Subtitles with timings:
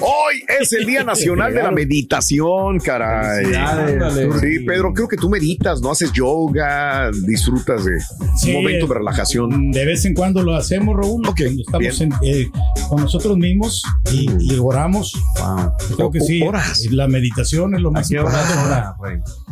[0.00, 3.44] Hoy es el Día Nacional de la Meditación, caray.
[4.40, 5.90] Sí, Pedro, creo que tú meditas, ¿no?
[5.90, 7.92] Haces yoga, disfrutas de
[8.38, 9.70] Sí, un momento eh, de relajación.
[9.70, 11.26] De vez en cuando lo hacemos, Raúl.
[11.26, 12.48] Ok, cuando estamos en- eh,
[12.88, 13.82] con nosotros mismos
[14.12, 15.12] y, y oramos.
[15.90, 16.42] Yo Creo que sí.
[16.42, 16.86] Horas.
[16.90, 18.58] La meditación es lo más importante.
[18.58, 18.94] orar.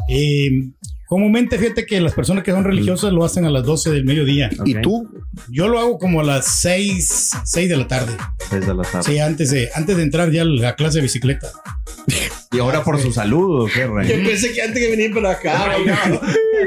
[0.09, 0.69] Eh,
[1.13, 4.49] comúnmente, fíjate que las personas que son religiosas lo hacen a las 12 del mediodía.
[4.65, 5.11] ¿Y tú?
[5.51, 8.17] Yo lo hago como a las 6, 6 de la tarde.
[8.51, 9.03] Desde la tarde.
[9.13, 11.53] Sí, antes de, antes de entrar ya a la clase de bicicleta.
[12.51, 14.09] Y ahora por su salud, ¿o qué, Rey?
[14.09, 15.77] Yo pensé que antes que venir para acá.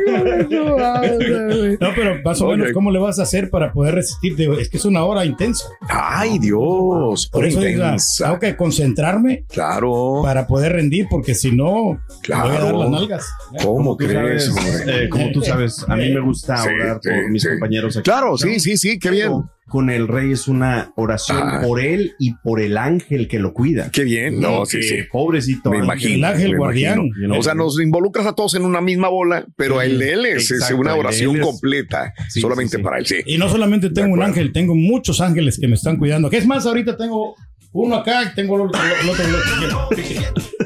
[1.80, 4.48] No, pero más o menos, ¿cómo le vas a hacer para poder resistirte?
[4.62, 5.66] Es que es una hora intensa.
[5.90, 7.28] Ay, Dios.
[7.32, 8.26] Por eso digo, intensa.
[8.26, 12.48] tengo que concentrarme Claro, para poder rendir, porque si no, Claro.
[12.50, 13.28] voy a dar las nalgas.
[13.64, 14.52] ¿cómo crees?
[14.88, 17.50] eh, como tú sabes, a mí me gusta Sí, orar sí, por mis sí.
[17.50, 18.04] compañeros aquí.
[18.10, 19.32] Claro, sí, sí, sí, qué bien.
[19.68, 21.62] Con el rey es una oración Ah.
[21.66, 23.90] por él y por el ángel que lo cuida.
[23.92, 24.40] Qué bien.
[24.40, 24.96] No, sí, Que sí.
[25.12, 25.72] Pobrecito.
[25.72, 25.86] Me ángel.
[25.88, 26.16] imagino.
[26.16, 27.00] El ángel me guardián.
[27.08, 27.40] imagino.
[27.40, 30.52] O sea, nos involucras a todos en una misma bola, pero El de él es,
[30.78, 32.84] una oración él completa, Sí, solamente sí, sí.
[32.84, 33.16] para él, sí.
[33.26, 36.30] Y no solamente tengo un ángel, tengo muchos ángeles que me están cuidando.
[36.30, 36.66] ¿Qué es más?
[36.66, 37.36] Ahorita tengo
[37.72, 38.82] uno acá y tengo el otro.
[39.02, 39.90] el otro- el otro.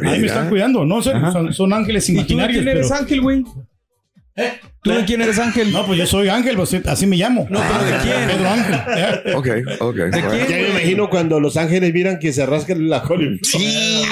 [0.09, 0.85] Ahí me están cuidando.
[0.85, 2.63] No sé, son, son ángeles ¿Y tú imaginarios.
[2.63, 3.43] quién eres pero- ángel, güey?
[4.35, 4.53] ¿Eh?
[4.81, 5.71] ¿Tú de quién eres ángel?
[5.73, 7.45] No, pues yo soy ángel, pues, así me llamo.
[7.49, 8.27] No, pero ¿de quién?
[8.27, 8.79] Pedro Ángel.
[8.95, 9.33] ¿eh?
[9.35, 9.47] Ok,
[9.81, 9.95] ok.
[10.13, 13.39] Ya me imagino cuando los ángeles miran que se rascan la columna.
[13.43, 14.03] Sí,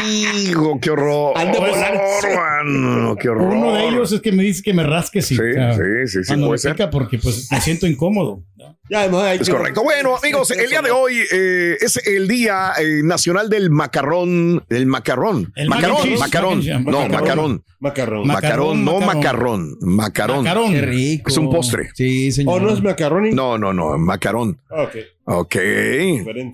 [0.50, 1.34] hijo, qué horror.
[1.36, 1.94] Volar.
[2.36, 3.48] mano, qué horror.
[3.54, 6.28] Uno de ellos es que me dice que me rasque si Sí, sí, sí, sí,
[6.28, 6.90] cuando puede me ser.
[6.90, 8.44] porque pues me siento incómodo.
[8.90, 9.84] Ya, además, hay Es que- correcto.
[9.84, 14.64] Bueno, amigos, el día de hoy eh, es el día eh, nacional del macarrón.
[14.70, 15.52] Del macarrón.
[15.56, 16.58] El mac and macarón, cheese, macarón.
[16.60, 17.10] mac and cheese, No.
[17.10, 17.64] Macarrón.
[18.26, 19.76] Ma- Macarón, no macarrón.
[19.82, 20.44] Macarón.
[20.66, 20.74] Macarón.
[20.74, 21.30] Qué rico.
[21.30, 21.90] Es un postre.
[21.94, 22.62] Sí, señor.
[22.62, 23.32] ¿O no es macaroni?
[23.32, 24.60] No, no, no, macarón.
[24.70, 24.96] Ok.
[25.30, 25.56] Ok.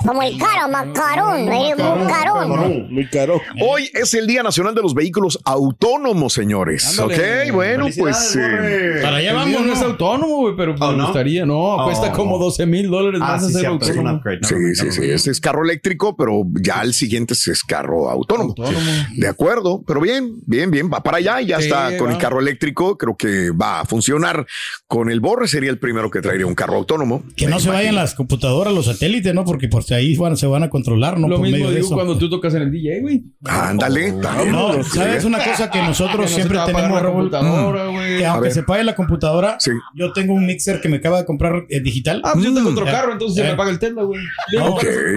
[0.03, 2.49] Como el caro, macarón, eh, macarón.
[2.49, 3.39] Macarón, Muy caro.
[3.61, 6.99] Hoy es el Día Nacional de los Vehículos Autónomos, señores.
[6.99, 7.43] Ándale.
[7.49, 8.35] Ok, bueno, pues.
[8.35, 9.73] Eh, Para allá El vamos, no ¿no?
[9.73, 11.03] es autónomo, güey, pero Oh, me ¿no?
[11.05, 11.45] gustaría.
[11.45, 11.85] No, Oh.
[11.85, 14.17] cuesta como 12 mil dólares Ah, más sí, hacer un autónomo.
[14.17, 14.39] upgrade.
[14.41, 15.01] Sí, sí, sí.
[15.11, 18.55] Este es carro eléctrico, pero ya el siguiente es carro autónomo.
[18.57, 18.79] Autónomo.
[19.15, 20.89] De acuerdo, pero bien, bien, bien.
[20.91, 22.97] Va para allá y ya Sí, está con el carro eléctrico.
[22.97, 24.47] Creo que va a funcionar.
[24.87, 27.21] Con el Borre sería el primero que traería un carro autónomo.
[27.35, 28.01] Que no se vayan imagino.
[28.01, 29.43] las computadoras, los satélites, ¿no?
[29.45, 31.27] Porque por ahí van, se van a controlar, ¿no?
[31.27, 31.95] Lo por mismo medio de digo eso.
[31.95, 33.23] cuando tú tocas en el DJ, güey.
[33.45, 34.11] Ándale.
[34.13, 34.83] No.
[34.83, 38.17] ¿sabes una cosa que nosotros siempre tenemos, la computadora, güey.
[38.19, 39.71] Que aunque se pague la computadora, Sí.
[39.95, 42.21] yo tengo un mixer que me acaba de comprar eh, digital.
[42.23, 42.91] Ah, pues yo tengo otro Ya.
[42.91, 44.19] carro, entonces se me paga el Tesla, güey.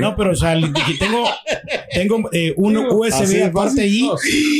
[0.00, 0.54] No, pero o sea,
[0.98, 1.24] tengo,
[1.92, 4.08] tengo eh, un USB aparte ahí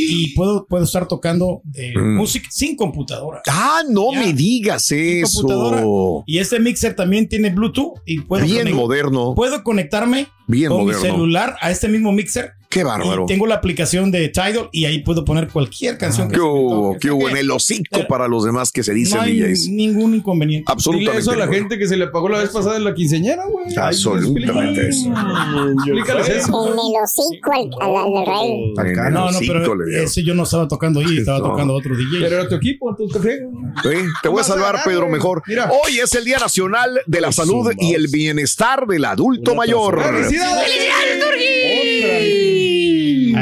[0.09, 2.17] y puedo, puedo estar tocando eh, Mm.
[2.17, 3.43] música sin computadora.
[3.49, 4.21] Ah, no Ya.
[4.21, 5.41] me digas eso.
[5.43, 5.83] computadora.
[6.27, 9.35] Y este mixer también tiene Bluetooth y puedo, Bien moderno.
[9.35, 11.03] puedo conectarme Bien con moderno.
[11.03, 13.23] mi celular a este mismo mixer Qué bárbaro.
[13.23, 16.29] Y tengo la aplicación de Tidal y ahí puedo poner cualquier canción.
[16.29, 16.99] que ¿Qué hubo?
[16.99, 17.27] ¿Qué hubo?
[17.31, 19.69] En el hocico para los demás que se dicen No hay DJs.
[19.71, 20.71] ningún inconveniente.
[20.71, 21.13] Absolutamente.
[21.13, 23.47] Dile eso a la gente que se le pagó la vez pasada en la quinceañera,
[23.47, 23.65] güey.
[23.71, 25.09] Ay, Absolutamente eso.
[25.09, 26.67] Explícales eso.
[26.67, 28.75] En el hocico al, al, rey.
[29.11, 31.49] No, no, pero ese yo no estaba tocando ahí, estaba No.
[31.53, 32.19] tocando otro DJ.
[32.21, 33.19] Pero era tu equipo, tú te.
[33.19, 35.43] Sí, te voy a salvar, Pedro, mejor.
[35.47, 35.71] Mira.
[35.71, 40.03] Hoy es el Día Nacional de la Salud y el Bienestar del Adulto Mayor.
[40.03, 40.73] ¡Felicidades!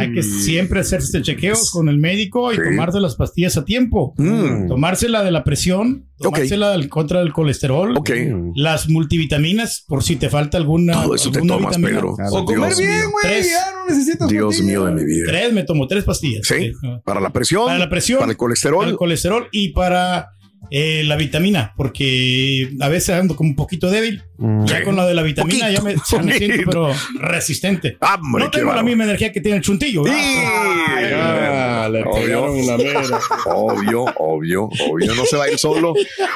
[0.05, 2.63] Hay que siempre hacerse chequeos con el médico y Sí.
[2.63, 4.15] tomarse las pastillas a tiempo.
[4.17, 4.69] Mm.
[4.69, 8.11] Tomarse la de la presión, tomarse la del contra del colesterol, Ok.
[8.55, 11.03] las multivitaminas por si te falta alguna.
[11.03, 12.01] Todo eso te alguna tomas, vitamina.
[12.01, 12.17] Pedro.
[12.33, 13.23] O comer Dios bien, güey.
[13.25, 13.51] Tres.
[13.51, 14.67] Ya no necesitas Dios pastillas.
[14.67, 15.25] mío de mi vida.
[15.27, 16.47] Tres, me tomo tres pastillas.
[16.47, 16.73] Sí,
[17.05, 18.79] para la presión, Para la presión, para el colesterol.
[18.81, 20.29] para el colesterol y para
[20.71, 24.23] eh, la vitamina, porque a veces ando como un poquito débil.
[24.65, 26.71] Ya con la de la vitamina ya me, ya me siento Poquito.
[26.71, 27.97] pero resistente.
[28.01, 30.03] Hombre, no tengo la misma energía que tiene el chuntillo.
[30.07, 33.19] Ah, le la mera.
[33.47, 35.95] Obvio, obvio, obvio, no se va a ir solo.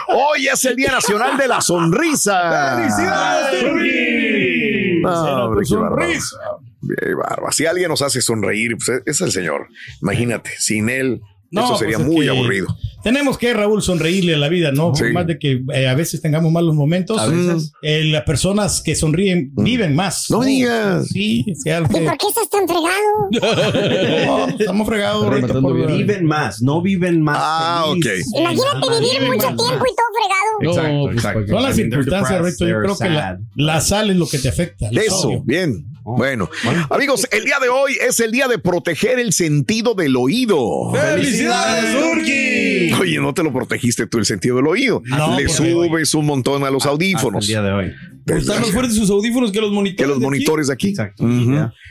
[0.08, 2.76] Hoy es el Día Nacional de la Sonrisa.
[2.76, 3.64] ¡Felicidades!
[5.02, 6.36] No, hombre, sonrisa.
[6.80, 7.52] Bárbaro.
[7.52, 9.68] Si alguien nos hace sonreír, pues es el Señor.
[10.02, 12.66] Imagínate, sin Él, No, eso sería pues es muy que aburrido.
[13.02, 14.88] Tenemos que, Raúl, sonreírle a la vida, ¿no?
[14.92, 15.12] Por Sí.
[15.14, 17.18] más de que eh, a veces tengamos malos momentos.
[17.18, 17.72] A veces.
[17.80, 20.26] eh, las personas que sonríen viven más.
[20.30, 21.06] No digas.
[21.08, 22.98] Sí, sí, algo ¿Y que- por qué estás tan fregado?
[24.26, 25.24] No, estamos fregados.
[25.62, 25.86] Por-.
[25.96, 27.38] Viven más, no viven más.
[27.40, 28.26] Ah, feliz.
[28.32, 28.40] ok.
[28.40, 29.56] Imagínate vivir mucho más.
[29.56, 30.58] tiempo y todo fregado.
[30.60, 31.46] No, Exacto, pues, exacto.
[31.48, 32.66] Son las circunstancias, Reto.
[32.68, 34.88] Yo creo que la, la sal es lo que te afecta.
[34.92, 35.86] Eso, bien.
[36.16, 36.48] Bueno,
[36.90, 40.92] amigos, el día de hoy es el día de proteger el sentido del oído.
[40.92, 42.92] ¡Felicidades, Turquí!
[43.00, 45.02] Oye, no te lo protegiste tú el sentido del oído.
[45.04, 47.44] No, Le subes un montón a los Hasta audífonos.
[47.44, 47.92] el día de hoy.
[48.26, 49.96] Están más fuertes sus audífonos que los monitores.
[49.96, 50.30] que los de aquí.
[50.36, 50.88] monitores de aquí.
[50.90, 51.24] Exacto.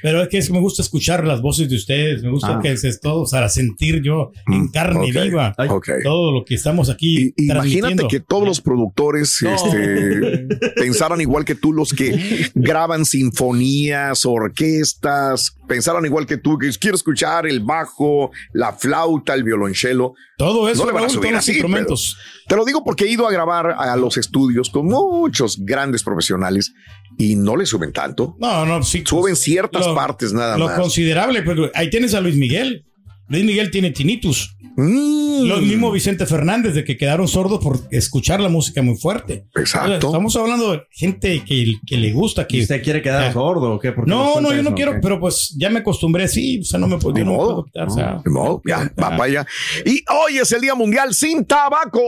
[0.04, 2.22] Pero es que es que me gusta escuchar las voces de ustedes.
[2.22, 2.60] Me gusta Ah.
[2.62, 5.24] que es todo para sentir yo en Mm, carne ok.
[5.24, 5.68] viva Ay.
[5.68, 5.90] Ok.
[6.04, 7.34] todo lo que estamos aquí.
[7.36, 12.12] Y- Imagínate que todos los productores este, pensaran igual que tú, los que
[12.54, 19.44] graban sinfonías, orquestas, pensaran igual que tú, que quiero escuchar el bajo, la flauta, el
[19.44, 20.14] violonchelo.
[20.38, 22.18] todo eso, no le van a Raúl, subir todos los así, instrumentos.
[22.48, 26.74] Te lo digo porque he ido a grabar a los estudios con muchos grandes profesionales
[27.18, 28.36] y no le suben tanto.
[28.40, 29.04] No, no, sí.
[29.06, 30.80] Suben ciertas lo- partes nada Lo más.
[30.80, 32.86] considerable, pero ahí tienes a Luis Miguel.
[33.30, 34.56] Luis Miguel tiene tinnitus.
[34.80, 39.46] Mm, Lo mismo Vicente Fernández, de que quedaron sordos por escuchar la música muy fuerte.
[39.56, 40.08] Exacto.
[40.08, 42.62] Estamos hablando de gente que, que le gusta, que...
[42.62, 43.92] ¿Usted quiere quedar sordo o qué?
[43.92, 44.76] ¿Por qué nos No, no, yo no eso?
[44.76, 45.00] quiero, ¿Qué?
[45.02, 47.48] pero pues ya me acostumbré así, o sea, no me, puedo- yo no modo.
[47.56, 49.48] puedo quitar, o sea, Ni modo, ya, va para allá.
[49.84, 52.00] Y hoy es el Día Mundial sin tabaco.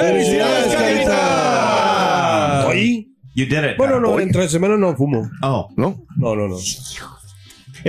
[0.00, 2.66] ¡Felicidades, Carita!
[2.68, 3.76] Oye, You did it.
[3.78, 5.30] bueno, no, entre semana no fumo.
[5.42, 6.04] Oh, ¿No?
[6.16, 6.56] No, no, no.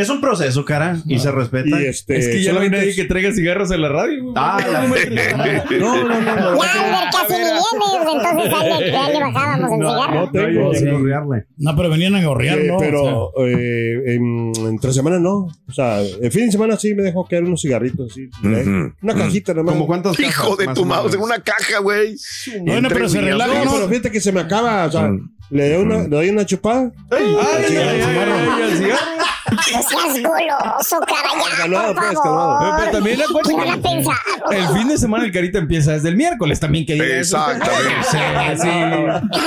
[0.01, 1.81] Es un proceso, cara, y se respeta.
[1.81, 4.23] Y este, Es que ya no hay nadie que traiga cigarros en la radio.
[4.23, 4.33] güey.
[4.37, 6.63] Ah, la- No, no, no, no.
[6.63, 10.13] Ya, Albert casi ni viene, entonces ya le, ya le bajábamos el cigarro.
[10.15, 10.97] No tengo.
[10.97, 11.45] Gorrearle.
[11.57, 12.77] No, pero venían a gorrear, Eh, ¿no?
[12.77, 15.47] pero O sea, eh, en- entre semana no.
[15.67, 18.29] O sea, el fin de semana sí me dejó caer unos cigarritos así.
[18.45, 18.91] ¿eh?
[19.01, 19.73] Una cajita nomás.
[19.73, 22.15] ¿Cómo cuántos Hijo de tu mouse, en una caja, güey.
[22.61, 23.71] bueno, pero se relaja, No, ¿no?
[23.73, 24.85] pero fíjate que se me acaba.
[24.85, 25.29] O sea, Mm.
[25.51, 26.91] le, doy una, le doy una chupada.
[27.11, 29.06] Ay, ay, ay, ay, el cigarro.
[29.51, 32.75] No seas goloso, cara, ya, Calmado, por pues, favor.
[32.79, 34.15] Pero también acuérdate ¿Qué van a que pensar?
[34.51, 37.37] El fin de semana el carita empieza desde el miércoles también que diga eso.
[37.37, 38.03] Exactamente.
[38.11, 38.17] Sí,
[38.61, 38.69] sí.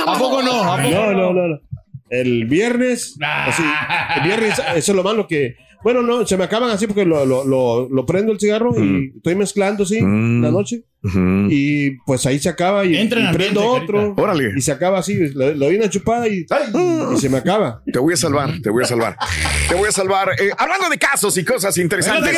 [0.07, 0.63] ¿A poco no?
[0.63, 1.59] ¿A poco No, no, no, no.
[2.09, 3.17] El viernes.
[3.21, 3.63] así,
[4.17, 5.55] el viernes, eso es lo malo que.
[5.83, 9.13] Bueno, no, se me acaban así porque lo, lo, lo, lo prendo el cigarro y
[9.17, 10.43] estoy mezclando así Mm.
[10.43, 10.83] la noche.
[11.03, 14.13] Y pues ahí se acaba y, Entra en y prendo ambiente, otro.
[14.21, 14.51] Órale.
[14.55, 15.15] Y se acaba así.
[15.15, 16.45] Le, doy una chupada y,
[17.13, 17.81] y se me acaba.
[17.91, 19.17] Te voy a salvar, te voy a salvar.
[19.67, 20.29] Te voy a salvar.
[20.39, 22.37] Eh, hablando de casos y cosas interesantes,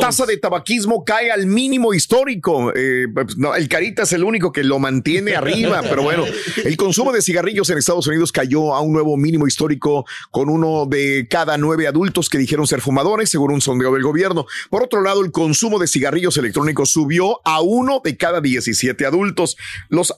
[0.00, 2.72] tasa de tabaquismo cae al mínimo histórico.
[2.74, 6.24] Eh, pues, no, el Carita es el único que lo mantiene arriba, pero bueno,
[6.64, 10.86] el consumo de cigarrillos en Estados Unidos cayó a un nuevo mínimo histórico con uno
[10.86, 14.46] de cada nueve adultos que dijeron ser fumadores, según un sondeo del gobierno.
[14.70, 19.56] Por otro lado, el consumo de cigarrillos electrónicos subió a uno de cada 17 adultos.
[19.88, 20.14] Los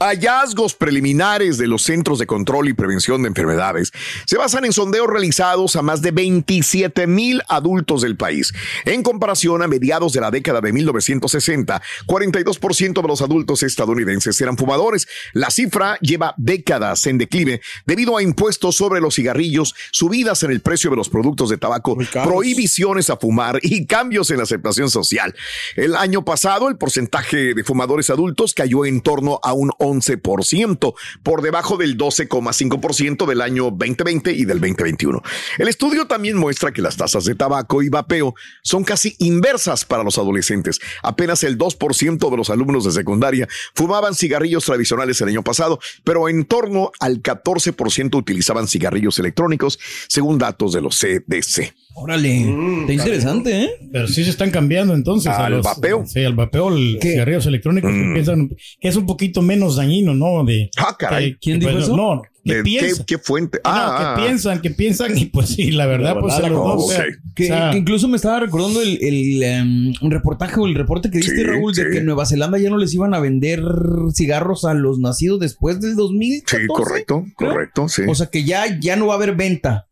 [0.00, 3.92] Hallazgos preliminares de los Centros de Control y Prevención de Enfermedades
[4.26, 8.52] se basan en sondeos realizados a más de 27 mil adultos del país.
[8.84, 14.56] En comparación a mediados de la década de 1960, 42% de los adultos estadounidenses eran
[14.56, 15.06] fumadores.
[15.32, 20.60] La cifra lleva décadas en declive debido a impuestos sobre los cigarrillos, subidas en el
[20.60, 25.34] precio de los productos de tabaco, prohibiciones a fumar y cambios en la aceptación social.
[25.76, 31.42] El año pasado, el porcentaje de fumadores adultos cayó en torno a un 11%, por
[31.42, 35.22] debajo del 12,5% del año 2020 y del 2021.
[35.58, 40.02] El estudio también muestra que las tasas de tabaco y vapeo son casi inversas para
[40.02, 40.80] los adolescentes.
[41.02, 46.28] Apenas el 2% de los alumnos de secundaria fumaban cigarrillos tradicionales el año pasado, pero
[46.28, 51.83] en torno al 14% utilizaban cigarrillos electrónicos, según datos de los CDC.
[51.96, 52.40] Órale,
[52.80, 53.70] está interesante, ¿eh?
[53.92, 55.30] Pero sí se están cambiando entonces.
[55.32, 56.04] a ¿Al los- vapeo?
[56.06, 58.12] Sí, al vapeo, el cigarrillos electrónicos que Mm.
[58.14, 60.44] piensan que es un poquito menos dañino, ¿no?
[60.44, 61.32] De, Ah, caray.
[61.34, 61.96] que- ¿Quién que, dijo pues, eso?
[61.96, 62.98] No, que ¿De piensan.
[63.06, 63.58] qué, qué fuente?
[63.64, 66.84] No, Ah, que piensan, que piensan y pues sí, la verdad, pues a los dos,
[66.84, 67.04] o sea.
[67.34, 71.10] Que, o sea, que incluso me estaba recordando el, el, un reportaje o el reporte
[71.10, 73.62] que diste, Sí, Raúl, de que en Nueva Zelanda ya no les iban a vender
[74.14, 76.62] cigarros a los nacidos después del 2014.
[76.62, 77.50] Sí, correcto, creo.
[77.50, 78.02] correcto, sí.
[78.08, 79.86] O sea que ya, ya no va a haber venta.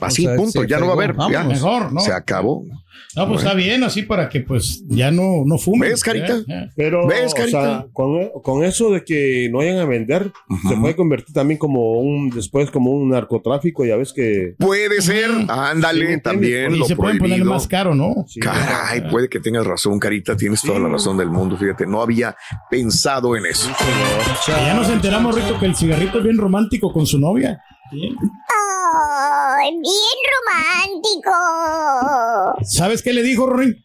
[0.00, 1.14] Así, o sea, punto, ya no va a haber.
[1.14, 1.44] fregó, ya.
[1.44, 2.00] mejor, ¿no?
[2.00, 2.64] Se acabó.
[3.16, 5.90] No, pues está bien así para que pues ya no, no fumen.
[5.90, 6.40] ¿Ves, Carita?
[6.76, 7.62] Pero, ¿Ves, o Carita?
[7.62, 10.30] sea, con, con eso de que no vayan a vender,
[10.68, 14.54] se puede convertir también como un, después como un narcotráfico, ya ves que...
[14.58, 17.54] Puede ser, ándale, Sí, también Y lo se pueden poner prohibido.
[17.54, 18.14] más caro, ¿no?
[18.28, 21.56] Sí, Caray, puede que tengas razón, Carita, tienes toda la razón del mundo.
[21.56, 22.36] Fíjate, no había
[22.70, 23.70] pensado en eso.
[24.46, 27.60] Ya nos enteramos, Rito, que el cigarrito es bien romántico con su novia.
[27.90, 28.14] Sí.
[29.56, 30.18] ¡Ay, bien
[30.94, 31.30] romántico!
[32.64, 33.80] ¿Sabes qué le dijo, Rory?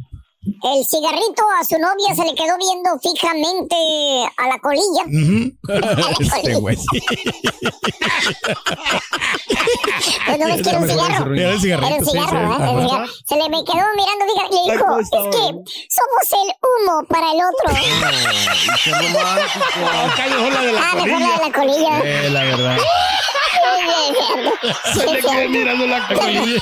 [0.45, 3.75] El cigarrito a su novia se le quedó viendo fijamente
[4.37, 5.03] a la colilla.
[5.07, 5.53] Ujú.
[6.35, 6.77] Este güey.
[10.25, 11.33] Pues no ves que era un cigarro.
[11.35, 12.43] Era el cigarrito, Era un sí, cigarro, sí.
[12.43, 12.81] Ajá.
[12.81, 13.07] cigarro.
[13.27, 15.19] Se le me quedó mirando fija- y le dijo, es que
[15.89, 17.67] somos el humo para el otro.
[20.05, 21.37] Acá mejor la de la Ah, mejor la colilla.
[21.37, 21.93] de la colilla.
[22.03, 22.77] Eh, la verdad.
[24.93, 26.61] Sí, Se le quedó mirando la colilla.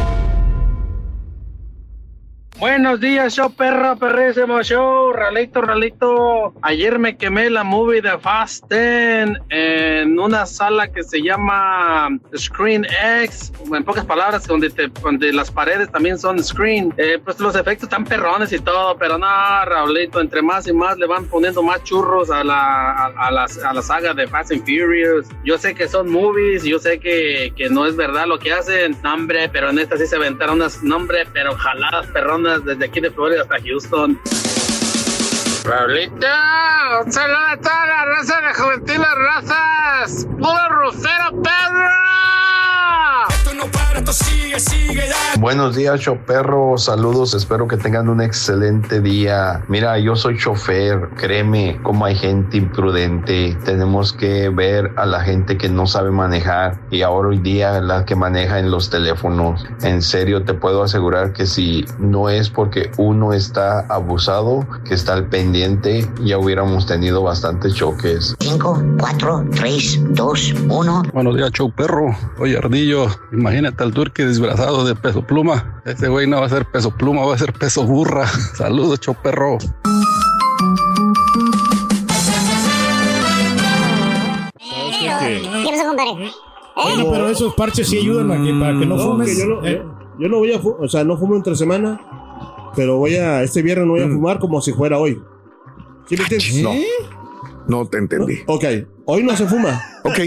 [2.61, 6.53] Buenos días, show perro, perrísimo show, Ralito, Ralito.
[6.61, 12.85] Ayer me quemé la movie de Fast 10 en una sala que se llama Screen
[13.23, 16.93] X, en pocas palabras, donde, te, donde las paredes también son screen.
[16.97, 19.25] Eh, pues los efectos están perrones y todo, pero no,
[19.65, 23.47] Raulito, entre más y más le van poniendo más churros a la, a, a la,
[23.65, 25.27] a la saga de Fast and Furious.
[25.43, 28.95] Yo sé que son movies, yo sé que, que no es verdad lo que hacen,
[29.01, 30.99] no, hombre, pero en esta sí se aventaron unas, no,
[31.33, 34.19] pero jaladas perronas desde aquí de Florida hasta Houston.
[35.63, 36.27] Raulito,
[37.05, 41.89] un saludo a toda la raza de Juventiles Razas, puro rufero perro.
[44.11, 45.39] Esto sigue, sigue ya.
[45.39, 46.77] Buenos días, choperro.
[46.77, 47.33] Saludos.
[47.33, 49.63] Espero que tengan un excelente día.
[49.69, 51.07] Mira, yo soy chofer.
[51.15, 53.57] Créeme cómo hay gente imprudente.
[53.63, 58.03] Tenemos que ver a la gente que no sabe manejar y ahora hoy día la
[58.03, 59.65] que maneja en los teléfonos.
[59.81, 65.13] En serio, te puedo asegurar que si no es porque uno está abusado, que está
[65.13, 68.35] al pendiente, ya hubiéramos tenido bastantes choques.
[68.41, 71.03] 5, 4, 3, 2, 1.
[71.13, 72.13] Buenos días, show perro.
[72.39, 75.79] Oye, Ardillo, imagínate al turque disfrazado de peso pluma.
[75.85, 78.25] Este güey no va a ser peso pluma, va a ser peso burra.
[78.57, 79.59] Saludos, show perro.
[84.59, 86.31] ¿Qué pasó, compadre?
[86.75, 89.29] Oye, pero esos parches sí ayudan a que, para que no, No, fumes.
[89.29, 89.83] que yo, no, ¿eh?
[90.19, 91.99] yo no voy a fu- o sea, no fumo entre semana,
[92.75, 94.13] pero voy a, este viernes no voy a Mm.
[94.15, 95.21] fumar como si fuera hoy.
[96.07, 96.63] ¿Sí me entiendes?
[96.63, 96.71] No.
[97.67, 98.39] No te entendí.
[98.47, 98.63] Ok,
[99.11, 99.81] hoy no se fuma.
[100.03, 100.19] Ok.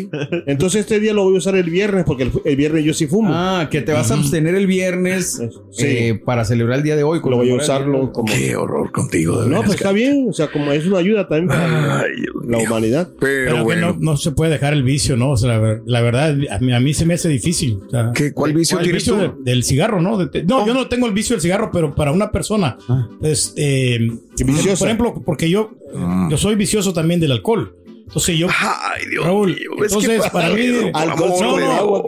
[0.47, 3.07] Entonces este día lo voy a usar el viernes porque el, el viernes yo sí
[3.09, 3.31] fumo.
[3.33, 5.41] Ah, que te vas a abstener el viernes
[5.73, 5.85] Sí.
[5.87, 7.21] eh, para celebrar el día de hoy.
[7.25, 8.33] Lo voy a usarlo como...
[8.33, 9.43] Qué horror contigo.
[9.43, 12.11] de No, pues está bien, o sea, como es una ayuda también para Ay,
[12.47, 13.09] la humanidad.
[13.19, 13.97] Pero, Pero que bueno.
[13.99, 15.31] no, no se puede dejar el vicio, ¿no?
[15.31, 17.79] O sea, la, ver- la verdad, a mí, a mí se me hace difícil.
[17.87, 19.17] O sea, ¿Qué- cuál vicio tienes tú?
[19.17, 20.17] de- del cigarro, ¿no?
[20.19, 22.77] De- de- no, yo no tengo el vicio del cigarro, pero para una persona,
[23.21, 23.99] pues, eh,
[24.39, 24.79] Viciosa.
[24.79, 25.73] por ejemplo, porque yo,
[26.31, 27.75] yo soy vicioso también del alcohol.
[28.15, 28.47] Entonces yo.
[28.49, 30.55] Ay, Dios Raúl, mío, es que entonces por para mí.
[30.55, 32.03] Pedro, amor no, no, Dios.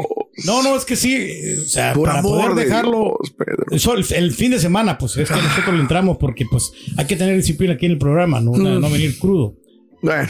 [0.44, 1.28] no, no, es que sí.
[1.60, 3.18] O sea, Por para poder de dejarlo.
[3.72, 7.06] eso, el, el fin de semana, pues es que nosotros le entramos porque pues hay
[7.06, 9.56] que tener disciplina aquí en el programa, no, no, no venir crudo.
[10.06, 10.28] Bueno,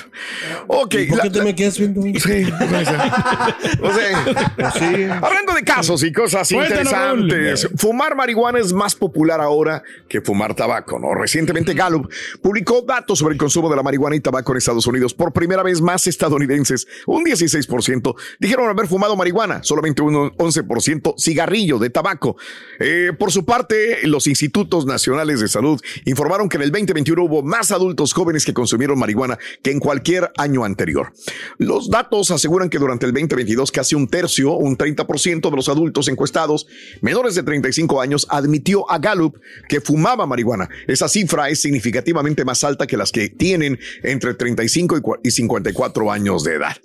[0.68, 0.95] ok.
[0.95, 2.00] ¿Y por qué te me quedas viendo?
[2.00, 4.26] Sí, o sea,
[4.62, 7.78] o sea, hablando de casos y cosas Cuéntanos, interesantes, Raúl.
[7.78, 11.14] fumar marihuana es más popular ahora que fumar tabaco, ¿no?
[11.14, 15.12] Recientemente Gallup publicó datos sobre el consumo de la marihuana y tabaco en Estados Unidos.
[15.12, 21.78] Por primera vez más estadounidenses, un 16%, dijeron haber fumado marihuana, solamente un 11% cigarrillo
[21.78, 22.38] de tabaco.
[22.80, 27.42] Eh, por su parte, los institutos nacionales de salud informaron que en el 2021 hubo
[27.42, 31.12] más adultos jóvenes que consumieron marihuana que en cualquier año anterior.
[31.58, 36.06] Los datos aseguran que durante el 2022 casi un tercio, un 30% de los adultos
[36.06, 36.68] encuestados
[37.00, 40.68] menores de 35 años admitió a Gallup que fumaba marihuana.
[40.87, 45.32] Esa cifra es significativamente más alta que las que tienen entre 35 y cua- y
[45.32, 46.76] 54 años de edad.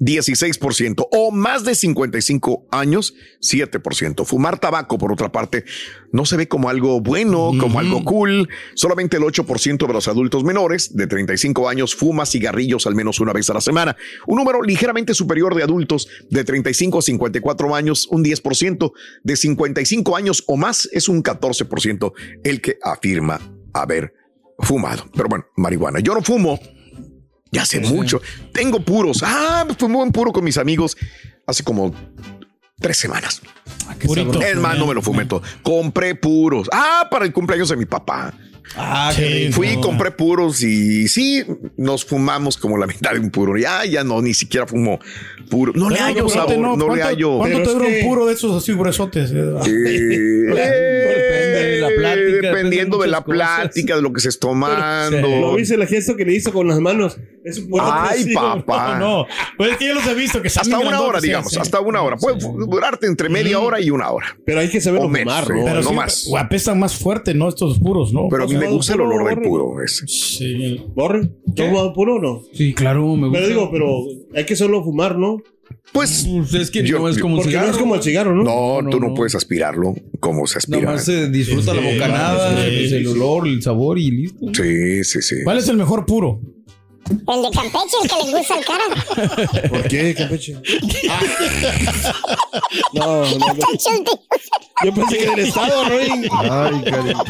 [0.00, 4.24] 16% o más de 55 años, 7%.
[4.24, 5.64] Fumar tabaco, por otra parte,
[6.14, 8.48] no se ve como algo bueno, como algo cool.
[8.76, 13.32] Solamente el 8% de los adultos menores de 35 años fuma cigarrillos al menos una
[13.32, 13.96] vez a la semana.
[14.28, 18.92] Un número ligeramente superior de adultos de 35 a 54 años, un 10%.
[19.24, 22.12] De 55 años o más es un 14%
[22.44, 23.40] el que afirma
[23.72, 24.14] haber
[24.60, 25.06] fumado.
[25.16, 25.98] Pero bueno, marihuana.
[25.98, 26.60] Yo no fumo.
[27.50, 28.22] Ya hace mucho.
[28.52, 29.20] Tengo puros.
[29.24, 30.96] Ah, fumé un puro con mis amigos
[31.46, 31.94] hace como
[32.80, 33.40] tres semanas.
[34.56, 35.42] Más, no me lo fumé todo.
[35.62, 36.68] Compré puros.
[36.72, 38.34] Ah, para el cumpleaños de mi papá.
[38.76, 39.52] Ah, rico.
[39.54, 41.44] Fui, compré puros y sí,
[41.76, 43.56] nos fumamos como la mitad de un puro.
[43.58, 44.98] Ya, ya no, ni siquiera fumo
[45.50, 45.72] puro.
[45.74, 47.38] No le No, hallo no, sabor, no, le ¿cuánto- hallo.
[47.38, 49.30] ¿Cuánto Pero te dura un puro de esos así gruesotes?
[49.32, 53.36] Depende de la plática, Dependiendo de de la cosas.
[53.60, 55.20] plática, de lo que se esté tomando.
[55.28, 57.16] ¿Lo viste el gesto que le hizo con las manos?
[57.44, 58.98] Es un Ay, papá.
[58.98, 59.26] No, no.
[59.58, 61.60] Pues es que yo los he visto que Hasta una hora, digamos, sí, sí.
[61.60, 62.16] hasta una hora.
[62.16, 64.36] Puede durarte entre media hora y una hora.
[64.46, 65.52] Pero hay que saberlo fumar, sí.
[65.52, 65.64] ¿no?
[65.64, 66.26] Pero no sí, más.
[66.38, 67.48] apestan más fuerte, ¿no?
[67.48, 68.28] Estos puros, ¿no?
[68.30, 69.48] Pero me gusta el puro, olor del borre?
[69.48, 69.82] puro.
[69.84, 70.06] ese.
[70.06, 70.84] Sí.
[70.94, 71.28] ¿Borre?
[71.54, 72.42] ¿Tú has fumado puro o no?
[72.52, 73.32] Sí, claro, me gusta.
[73.38, 73.96] Pero digo, pero
[74.34, 75.38] hay que solo fumar, ¿no?
[75.92, 77.66] Pues Pues es que Yo- no es como Porque cigarro.
[77.68, 78.42] no es como el cigarro, ¿no?
[78.42, 79.14] no, no, tú no, no.
[79.14, 80.80] puedes aspirarlo como se aspira.
[80.80, 84.46] Nada más se disfruta Sí, la bocanada, sí, sí, el olor, el sabor y listo.
[84.52, 85.36] Sí, sí, sí.
[85.44, 86.40] ¿Cuál es el mejor puro?
[87.10, 89.68] El de Campeche, el que les gusta el cara.
[89.68, 90.56] ¿Por qué, Campeche?
[92.92, 93.46] No, no, no.
[93.46, 94.20] El de-
[94.84, 96.28] Yo pensé que del estado, Ring.
[96.32, 97.24] Ay, cariño.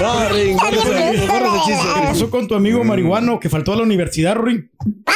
[0.00, 4.70] No, Ring, ¿Qué pasó con tu amigo marihuano que faltó a la universidad, Rory?
[5.06, 5.12] Ah,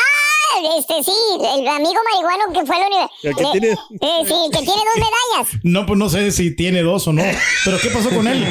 [0.79, 3.11] este sí, el amigo marihuano que fue a la universidad.
[3.23, 3.69] El que tiene-
[4.01, 5.61] Eh, sí, el que tiene dos medallas.
[5.63, 7.23] No, pues no sé si tiene dos o no.
[7.65, 8.45] Pero ¿qué pasó con él?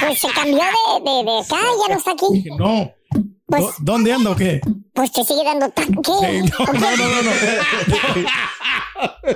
[0.00, 1.56] Pues se cambió de, de, de acá,
[1.88, 2.26] ya no está aquí.
[2.58, 2.92] No.
[3.50, 4.60] Pues- ¿Dó- ¿Dónde anda o qué?
[4.94, 6.02] Pues te sigue dando taco.
[6.20, 6.42] ¿Qué?
[6.42, 7.30] Sí, no, no, no, no, no.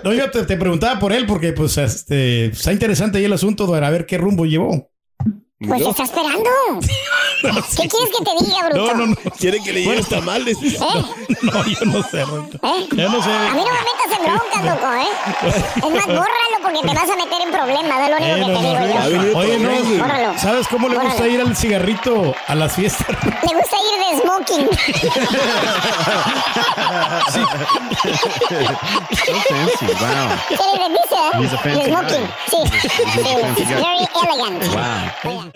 [0.05, 3.67] No, yo te, te preguntaba por él porque, pues, este, está interesante ahí el asunto
[3.67, 4.91] de a ver qué rumbo llevó.
[5.69, 6.51] Pues está esperando.
[7.43, 8.95] ¿Qué quieres que te diga, bruto?
[8.95, 9.17] No, no, no.
[9.39, 10.57] Quiere que le lleves tamales.
[10.63, 10.79] ¿Eh?
[11.43, 12.59] No, yo no sé, Roito.
[12.63, 12.89] ¿Eh?
[12.93, 13.31] Yo no sé.
[13.31, 15.09] A mí no me metas en broncas, loco, ¿eh?
[15.77, 18.41] Es más, bórralo porque te vas a meter en problemas, es lo único Eh, que
[18.41, 19.39] no, te no, digo yo.
[19.39, 20.39] Oye, no, Bórralo.
[20.39, 23.07] ¿sabes cómo le gusta ir al cigarrito a las fiestas?
[23.25, 24.69] Le gusta ir de smoking.
[29.25, 29.87] So fancy.
[29.87, 30.29] Wow.
[30.49, 31.43] ¿Qué le dice, eh?
[31.43, 32.21] He's a fancy De smoking.
[32.21, 32.31] guy.
[32.49, 32.59] Sí.
[33.57, 34.63] Sí, very elegant.
[35.25, 35.53] Wow.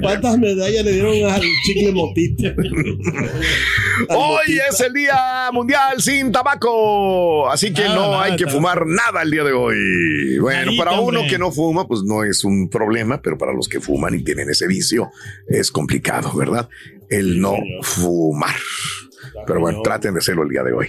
[0.00, 2.44] ¿Cuántas medallas le dieron al chicle motito?
[4.10, 8.56] Hoy es el Día Mundial sin Tabaco, así que Nada, no nada hay que tabaco.
[8.58, 10.38] fumar nada el día de hoy.
[10.38, 13.80] Bueno, para uno que no fuma, pues no es un problema, pero para los que
[13.80, 15.10] fuman y tienen ese vicio,
[15.48, 16.68] es complicado, ¿verdad?
[17.10, 18.54] El no fumar.
[19.46, 20.88] Pero bueno, traten de hacerlo el día de hoy.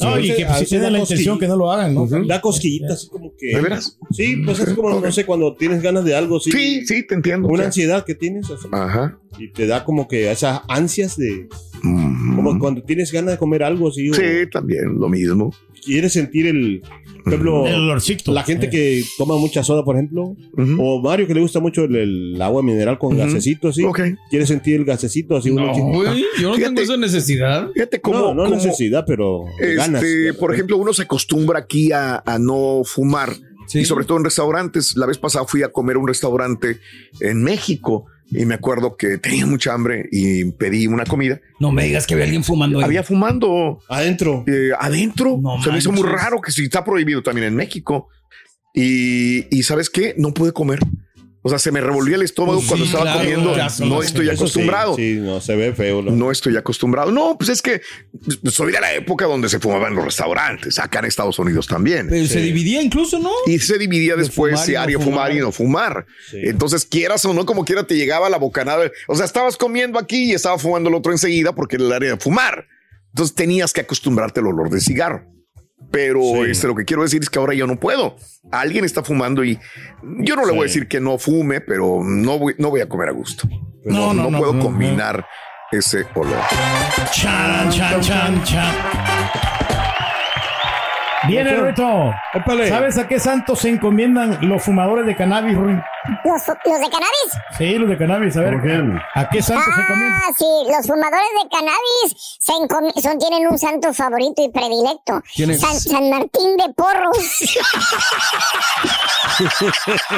[0.00, 2.06] No, y que pues, si tienen la intención que no lo hagan, ¿no?
[2.26, 3.54] Da cosquillitas así como que.
[3.54, 3.98] ¿De veras?
[4.10, 6.50] Sí, pues es como, no sé, cuando tienes ganas de algo, sí.
[6.50, 7.48] Sí, sí, te entiendo.
[7.48, 7.66] Una Sí.
[7.66, 9.18] ansiedad que tienes así, Ajá.
[9.38, 11.48] y te da como que esas ansias de.
[11.82, 14.10] Como cuando tienes ganas de comer algo así.
[14.10, 15.54] o Sí, también, lo mismo.
[15.84, 16.82] Quieres sentir el.
[17.22, 18.32] Por ejemplo, El olorcito.
[18.32, 20.36] la gente que toma mucha soda, por ejemplo,
[20.78, 23.82] o Mario que le gusta mucho el, el agua mineral con gasecito, así.
[23.82, 24.00] Ok.
[24.28, 25.48] Quiere sentir el gasecito así.
[25.50, 25.86] uno No, chico.
[25.92, 26.74] güey, yo no Fíjate.
[26.74, 27.70] tengo esa necesidad.
[27.72, 28.18] Fíjate cómo.
[28.18, 30.02] no, no cómo, necesidad, pero ganas.
[30.02, 33.30] Este, por ejemplo, uno se acostumbra aquí a, a no fumar.
[33.68, 33.78] Sí.
[33.80, 34.94] Y sobre todo en restaurantes.
[34.96, 36.78] La vez pasada fui a comer a un restaurante
[37.20, 41.40] en México y me acuerdo que tenía mucha hambre y pedí una comida.
[41.60, 42.84] No me digas que había alguien fumando ahí.
[42.84, 44.44] Había fumando Adentro.
[44.46, 45.38] eh, adentro.
[45.40, 48.08] No Se me hizo muy raro que si está prohibido también en México.
[48.74, 50.14] Y, y ¿sabes qué?
[50.18, 50.80] No pude comer
[51.46, 53.54] O sea, se me revolvía el estómago Pues cuando sí, estaba claro, comiendo.
[53.86, 54.96] no estoy sí, acostumbrado.
[54.96, 56.00] Sí, no, se ve feo.
[56.00, 56.10] ¿no?
[56.10, 57.12] No estoy acostumbrado.
[57.12, 57.82] No, pues es que
[58.50, 62.06] soy de la época donde se fumaban en los restaurantes, acá en Estados Unidos también.
[62.08, 63.30] Pero se dividía incluso, ¿no?
[63.46, 65.12] Y se dividía después si no área fumar.
[65.12, 66.06] fumar y no fumar.
[66.32, 68.90] Entonces, quieras o no, como quiera, te llegaba la bocanada.
[69.06, 72.10] O sea, estabas comiendo aquí y estaba fumando el otro enseguida porque era el área
[72.12, 72.68] de fumar.
[73.10, 75.26] Entonces tenías que acostumbrarte al olor de cigarro.
[75.90, 78.16] Pero este, lo que quiero decir es que ahora yo no puedo.
[78.50, 79.58] Alguien está fumando y
[80.02, 82.88] yo no le voy a decir que no fume, pero no voy, no voy a
[82.88, 83.48] comer a gusto.
[83.84, 85.26] No, No, no, puedo combinar
[85.70, 86.38] ese olor.
[87.12, 88.74] Chan, chan, chan, chan.
[91.28, 92.12] Viene reto.
[92.68, 95.82] ¿Sabes a qué santos se encomiendan los fumadores de cannabis, Ruin?
[96.24, 97.30] ¿Los, los de cannabis?
[97.56, 98.36] Sí, los de cannabis.
[98.36, 98.54] A ver,
[99.14, 100.20] ¿a qué santos se encomiendan?
[100.26, 105.22] Ah, sí, los fumadores de cannabis se encomi- son, tienen un santo favorito y predilecto.
[105.34, 105.60] ¿Quién es?
[105.60, 107.18] San, San Martín de Porros.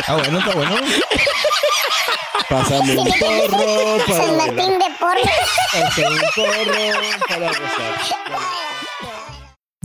[0.09, 0.77] Ah, bueno, está bueno.
[2.49, 4.37] Pásame un porro para San.
[4.37, 5.31] Martín de Porros.
[5.73, 7.95] Pásame un porro para gozar.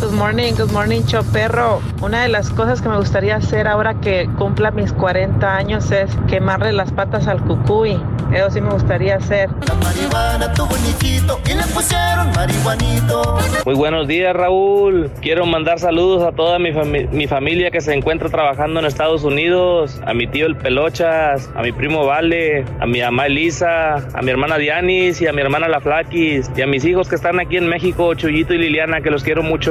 [0.00, 1.80] Good morning, good morning, Choperro.
[2.02, 6.10] Una de las cosas que me gustaría hacer ahora que cumpla mis 40 años es
[6.28, 7.98] quemarle las patas al cucuy.
[8.32, 9.48] Eso sí me gustaría hacer.
[9.82, 13.38] marihuana tu bonitito y le pusieron marihuanito.
[13.66, 15.10] Muy buenos días, Raúl.
[15.20, 19.24] Quiero mandar saludos a toda mi, fami- mi familia que se encuentra trabajando en Estados
[19.24, 24.22] Unidos, a mi tío el Pelochas, a mi primo Vale, a mi mamá Elisa, a
[24.22, 27.40] mi hermana Dianis y a mi hermana La Flaquis, y a mis hijos que están
[27.40, 29.69] aquí en México, Chuyito y Liliana, que los quiero mucho.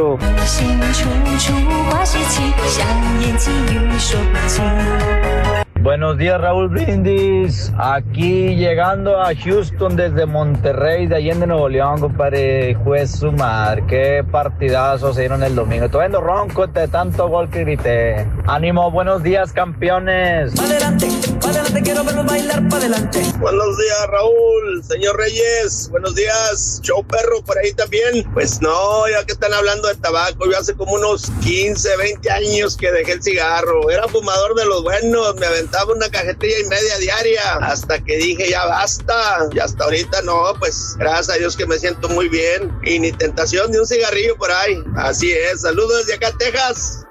[5.81, 12.75] Buenos días Raúl Brindis, aquí llegando a Houston desde Monterrey, de Allende Nuevo León, compadre,
[12.75, 17.61] juez Sumar, qué partidazo se dieron el domingo, estoy viendo ronco de tanto gol que
[17.65, 20.57] grité, ánimo, buenos días campeones.
[20.59, 23.21] Adelante adelante, quiero verlos bailar para adelante.
[23.39, 24.83] Buenos días, Raúl.
[24.83, 26.79] Señor Reyes, buenos días.
[26.83, 28.29] Show perro por ahí también.
[28.33, 32.77] Pues no, ya que están hablando de tabaco, yo hace como unos 15, 20 años
[32.77, 33.89] que dejé el cigarro.
[33.89, 37.53] Era fumador de los buenos, me aventaba una cajetilla y media diaria.
[37.61, 39.47] Hasta que dije, ya basta.
[39.51, 42.71] Y hasta ahorita no, pues gracias a Dios que me siento muy bien.
[42.83, 44.83] Y ni tentación de un cigarrillo por ahí.
[44.95, 45.61] Así es.
[45.61, 47.05] Saludos desde acá, Texas.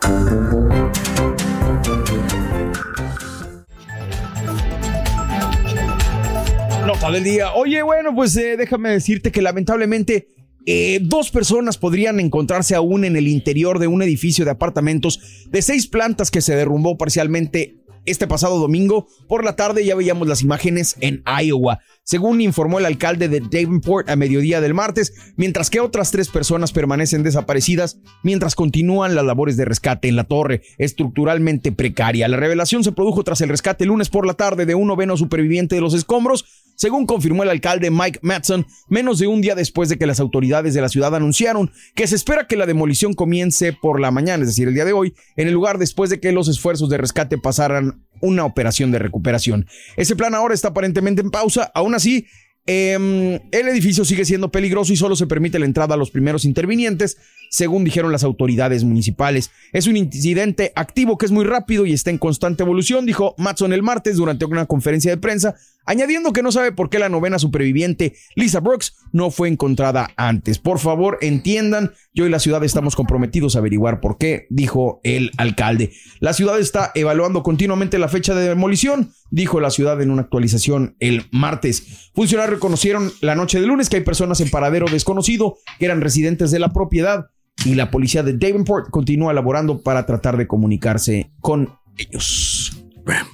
[6.88, 7.52] Nota del día.
[7.52, 10.28] Oye, bueno, pues eh, déjame decirte que lamentablemente
[10.64, 15.60] eh, dos personas podrían encontrarse aún en el interior de un edificio de apartamentos de
[15.60, 19.84] seis plantas que se derrumbó parcialmente este pasado domingo por la tarde.
[19.84, 21.80] Ya veíamos las imágenes en Iowa.
[22.04, 26.72] Según informó el alcalde de Davenport a mediodía del martes, mientras que otras tres personas
[26.72, 32.28] permanecen desaparecidas mientras continúan las labores de rescate en la torre, estructuralmente precaria.
[32.28, 35.18] La revelación se produjo tras el rescate el lunes por la tarde de un noveno
[35.18, 36.46] superviviente de los escombros,
[36.78, 40.74] según confirmó el alcalde Mike Matson, menos de un día después de que las autoridades
[40.74, 44.50] de la ciudad anunciaron que se espera que la demolición comience por la mañana, es
[44.50, 47.36] decir, el día de hoy, en el lugar después de que los esfuerzos de rescate
[47.36, 49.66] pasaran una operación de recuperación.
[49.96, 52.26] Ese plan ahora está aparentemente en pausa, aún así,
[52.66, 56.44] em, el edificio sigue siendo peligroso y solo se permite la entrada a los primeros
[56.44, 57.16] intervinientes,
[57.50, 59.50] según dijeron las autoridades municipales.
[59.72, 63.72] Es un incidente activo que es muy rápido y está en constante evolución, dijo Matson
[63.72, 65.54] el martes durante una conferencia de prensa,
[65.86, 70.58] añadiendo que no sabe por qué la novena superviviente, Lisa Brooks, no fue encontrada antes.
[70.58, 75.30] Por favor, entiendan, yo y la ciudad estamos comprometidos a averiguar por qué, dijo el
[75.38, 75.92] alcalde.
[76.20, 80.96] La ciudad está evaluando continuamente la fecha de demolición, dijo la ciudad en una actualización
[81.00, 82.10] el martes.
[82.14, 86.50] Funcionarios reconocieron la noche de lunes que hay personas en paradero desconocido que eran residentes
[86.50, 87.30] de la propiedad
[87.64, 92.72] y la policía de Davenport continúa elaborando para tratar de comunicarse con ellos.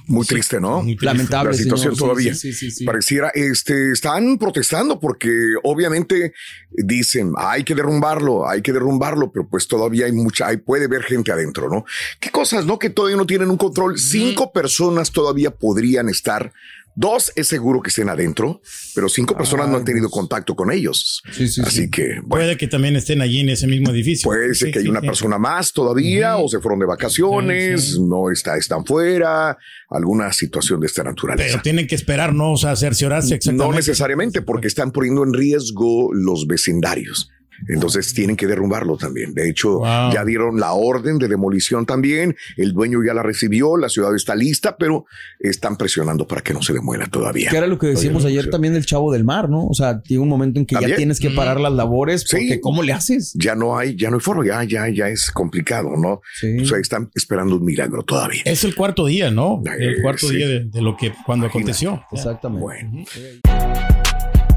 [0.07, 0.83] Muy triste, ¿no?
[1.01, 2.09] Lamentable, La situación señor.
[2.09, 2.33] todavía.
[2.33, 2.85] Sí, sí, sí, sí.
[2.85, 5.29] Pareciera, este, están protestando porque
[5.63, 6.33] obviamente
[6.71, 11.03] dicen, hay que derrumbarlo, hay que derrumbarlo, pero pues todavía hay mucha, hay, puede haber
[11.03, 11.85] gente adentro, ¿no?
[12.19, 12.79] ¿Qué cosas, no?
[12.79, 13.97] Que todavía no tienen un control.
[13.97, 16.53] Cinco personas todavía podrían estar.
[16.97, 18.61] Dos es seguro que estén adentro,
[18.93, 21.21] pero cinco personas no han tenido contacto con ellos.
[21.63, 24.29] Así que, bueno, Puede que también estén allí en ese mismo edificio.
[24.29, 28.55] puede ser que hay una persona más todavía o se fueron de vacaciones, no está,
[28.55, 29.57] están fuera,
[29.89, 31.49] alguna situación de esta naturaleza.
[31.49, 33.71] Pero tienen que esperar, no, o sea, cerciorarse exactamente.
[33.71, 37.29] No necesariamente, porque están poniendo en riesgo los vecindarios.
[37.67, 39.33] Entonces tienen que derrumbarlo también.
[39.33, 42.35] De hecho, ya dieron la orden de demolición también.
[42.57, 45.05] El dueño ya la recibió, la ciudad está lista, pero
[45.39, 47.49] están presionando para que no se demuela todavía.
[47.49, 49.67] Que era lo que decíamos ayer también del Chavo del Mar, ¿no?
[49.67, 52.59] O sea, llega un momento en que ya tienes que parar las labores porque Sí.
[52.61, 53.33] ¿cómo le haces?
[53.35, 56.21] Ya no hay, ya no hay forma, ya, ya, ya es complicado, ¿no?
[56.61, 58.41] O sea, están esperando un milagro todavía.
[58.45, 59.61] Es el cuarto día, ¿no?
[59.77, 60.35] El cuarto sí.
[60.35, 62.03] día de, de lo que cuando aconteció.
[62.11, 63.05] Exactamente.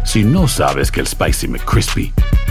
[0.04, 2.12] Si no sabes que el Spicy McCrispy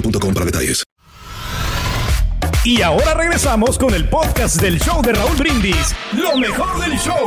[0.00, 0.82] boostmobile.com para detalles.
[2.64, 5.94] Y ahora regresamos con el podcast del show de Raúl Brindis.
[6.12, 7.24] Lo mejor del show.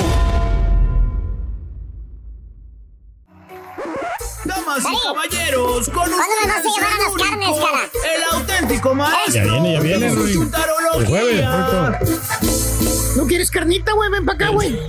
[4.44, 7.90] Damas y caballeros, con ¿Cuándo me vas a ustedes a el las carnes, único, cara?
[8.16, 9.34] el auténtico maestro.
[9.34, 11.00] Ya viene, ya viene, chuntarología.
[11.00, 11.46] El jueves,
[13.16, 14.10] ¿No quieres carnita, güey?
[14.12, 14.78] Ven para acá, güey.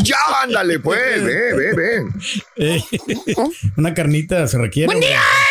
[0.00, 2.02] Ya, ándale, pues, ve, ve, ve.
[2.56, 2.82] Eh,
[3.76, 4.86] una carnita se requiere.
[4.86, 5.47] Buen día, güey.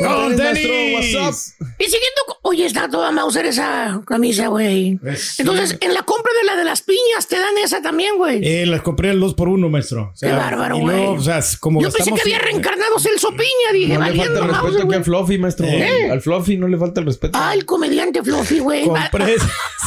[0.00, 1.30] Hermano, que me acompañen a Con mañana.
[1.30, 1.54] tenis.
[1.78, 4.98] Y siguiendo, con- oye, está toda Mauser esa camisa, güey.
[5.38, 8.40] Entonces, en la compra de la de las piñas te dan esa también, güey.
[8.42, 10.10] Eh, las compré al 2 por 1 maestro.
[10.12, 11.06] O sea, Qué bárbaro, güey.
[11.06, 14.16] O sea, es como Yo pensé que había reencarnado Celso Piña, dije, No le falta
[14.16, 14.98] valiendo el respeto Mauser, aquí güey.
[14.98, 15.66] al Fluffy, maestro.
[15.66, 16.10] ¿Eh?
[16.10, 17.38] Al Fluffy no le falta el respeto.
[17.40, 18.84] Ah, el comediante Fluffy, güey.
[18.84, 19.36] Compré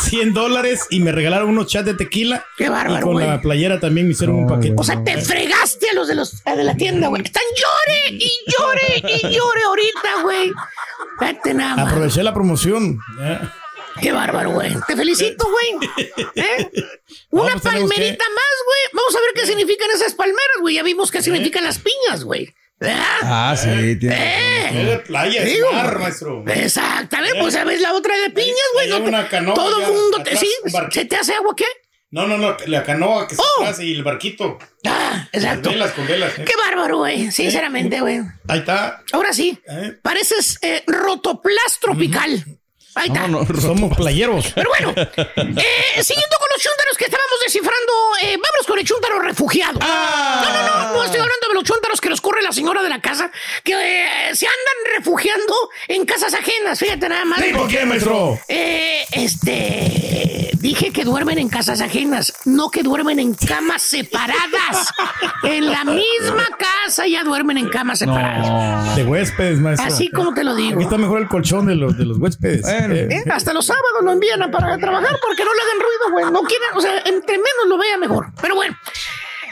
[0.04, 2.46] 100 dólares y me regalaron unos chats de tequila.
[2.58, 4.76] Qué bárbaro, Y con la playera también me hicieron un paquete.
[4.78, 7.24] O sea, te fregaste a los de los de la tienda, güey.
[7.24, 10.52] Están llore y llore y llore ahorita, güey.
[11.20, 11.88] Vete nada más.
[11.92, 12.53] Aproveché la promoción.
[13.22, 13.40] ¿Eh?
[14.02, 14.74] Qué bárbaro, güey.
[14.88, 15.90] Te felicito, güey.
[16.36, 16.72] ¿Eh?
[17.30, 18.82] Una pues palmerita más, güey.
[18.94, 20.76] Vamos a ver qué significan esas palmeras, güey.
[20.76, 22.54] Ya vimos qué significan las piñas, güey.
[22.80, 23.20] ¿Verdad?
[23.24, 24.16] Ah, sí, tiene.
[24.16, 24.86] Eh.
[24.86, 26.44] de playa, es Digo, mar, maestro.
[26.48, 28.90] Exactamente, pues sabes la otra de piñas, güey.
[28.90, 30.52] No todo el mundo te sí.
[30.92, 31.66] ¿Se te hace agua qué?
[32.14, 33.64] No, no, no, la canoa que se Oh.
[33.66, 34.60] hace y el barquito.
[34.86, 35.64] Ah, exacto.
[35.64, 36.38] Con velas, con velas.
[36.38, 36.46] ¿eh?
[36.46, 37.32] Qué bárbaro, güey.
[37.32, 38.20] Sinceramente, güey.
[38.48, 39.02] Ahí está.
[39.12, 39.58] Ahora sí.
[39.68, 39.98] ¿Eh?
[40.00, 42.46] Pareces eh, rotoplas tropical.
[42.94, 43.28] Ahí está.
[43.28, 44.52] No, no, somos playeros.
[44.54, 49.20] Pero bueno, eh, siguiendo con los chúntaros que estábamos descifrando, eh, vámonos con el chúntaro
[49.20, 49.80] refugiado.
[49.82, 50.23] Ah.
[52.02, 53.32] Que los corre la señora de la casa,
[53.64, 55.54] que eh, se andan refugiando
[55.88, 57.42] en casas ajenas, fíjate nada más.
[57.56, 58.40] ¿por qué, maestro?
[58.48, 64.94] Eh, este, dije que duermen en casas ajenas, no que duermen en camas separadas.
[65.44, 68.96] en la misma casa ya duermen en camas separadas.
[68.96, 69.88] De huéspedes, maestro.
[69.88, 70.76] Así como te lo digo.
[70.76, 72.68] Aquí está mejor el colchón de los, de los huéspedes.
[72.68, 76.12] Eh, Eh, Hasta los sábados lo envían a para trabajar porque no le hagan ruido,
[76.12, 76.26] güey.
[76.32, 78.28] No quieren, o sea, entre menos lo vea mejor.
[78.42, 78.76] Pero bueno.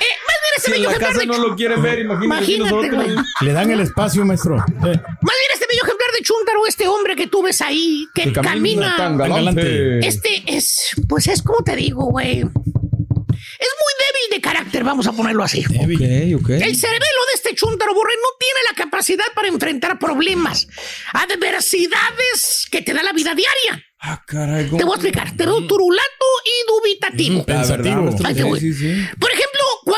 [0.01, 3.15] Eh, más bien este Si bello la ejemplar casa de no lo quieren ver, imagínate.
[3.41, 4.55] Le dan el espacio, maestro.
[4.57, 8.23] Eh, Más bien este bello ejemplar de Chuntaro, este hombre que tú ves ahí, que
[8.23, 9.27] Que camina camina.
[9.27, 9.99] galante.
[10.07, 12.39] Este es, pues es como te digo, güey.
[12.39, 15.63] Es muy débil de carácter, vamos a ponerlo así.
[15.65, 16.49] Ok, ok.
[16.49, 20.67] El cerebelo de este chuntaro borre no tiene la capacidad para enfrentar problemas,
[21.13, 23.85] adversidades que te da la vida diaria.
[23.99, 24.65] Ah, caray.
[24.65, 25.35] Te voy a explicar.
[25.37, 27.45] Te veo turulato y dubitativo.
[27.45, 27.79] Verdad,
[28.17, 29.05] sí, sí, sí.
[29.19, 29.50] Por ejemplo,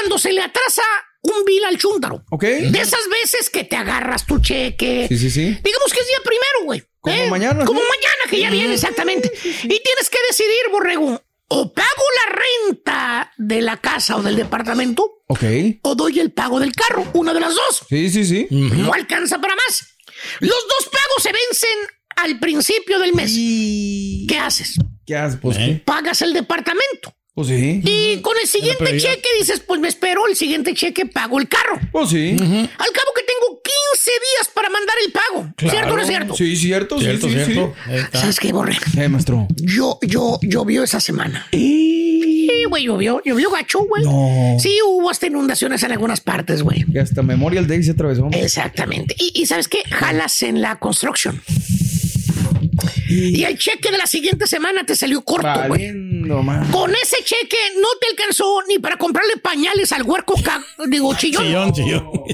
[0.03, 0.81] cuando se le atrasa
[1.21, 2.25] un bill al chúntaro.
[2.29, 2.43] Ok.
[2.43, 5.05] De esas veces que te agarras tu cheque.
[5.07, 5.43] Sí, sí, sí.
[5.63, 6.83] Digamos que es día primero, güey.
[6.99, 7.29] Como ¿eh?
[7.29, 7.85] mañana, Como ¿sí?
[7.87, 9.31] mañana, que ya viene, exactamente.
[9.45, 11.21] Y tienes que decidir, borrego.
[11.47, 12.35] O pago la
[12.67, 15.43] renta de la casa o del departamento, Ok.
[15.83, 17.09] o doy el pago del carro.
[17.13, 17.85] Una de las dos.
[17.87, 18.47] Sí, sí, sí.
[18.49, 19.95] No alcanza para más.
[20.41, 21.77] Los dos pagos se vencen
[22.17, 23.31] al principio del mes.
[24.27, 24.75] ¿Qué haces?
[25.05, 25.39] ¿Qué haces?
[25.41, 25.81] Pues, ¿qué?
[25.85, 27.13] Pagas el departamento.
[27.35, 27.81] Pues sí.
[27.83, 31.79] Y con el siguiente cheque dices, pues me espero, el siguiente cheque pago el carro.
[31.91, 32.29] Pues sí.
[32.31, 35.51] Al cabo que tengo 15 días para mandar el pago.
[35.57, 36.35] ¿Cierto o no es cierto?
[36.35, 37.73] Sí, cierto, Cierto, sí, cierto.
[37.87, 38.17] sí.
[38.17, 38.77] ¿Sabes qué, Borre?
[38.97, 39.47] Eh, maestro.
[39.55, 41.47] Yo, yo, llovió esa semana.
[41.51, 44.03] Sí, güey, llovió, llovió gacho, güey.
[44.03, 44.57] No.
[44.59, 46.85] Sí, hubo hasta inundaciones en algunas partes, güey.
[46.85, 48.29] Que hasta Memorial Day se atravesó.
[48.31, 49.15] Exactamente.
[49.17, 49.81] Y, y ¿sabes qué?
[49.89, 51.41] Jalas en la construction.
[53.09, 55.91] Y el cheque de la siguiente semana te salió corto, güey.
[56.27, 56.71] Man.
[56.71, 61.43] Con ese cheque no te alcanzó ni para comprarle pañales al huerco, ca- digo, chillón.
[61.45, 62.09] Chillón, chillón.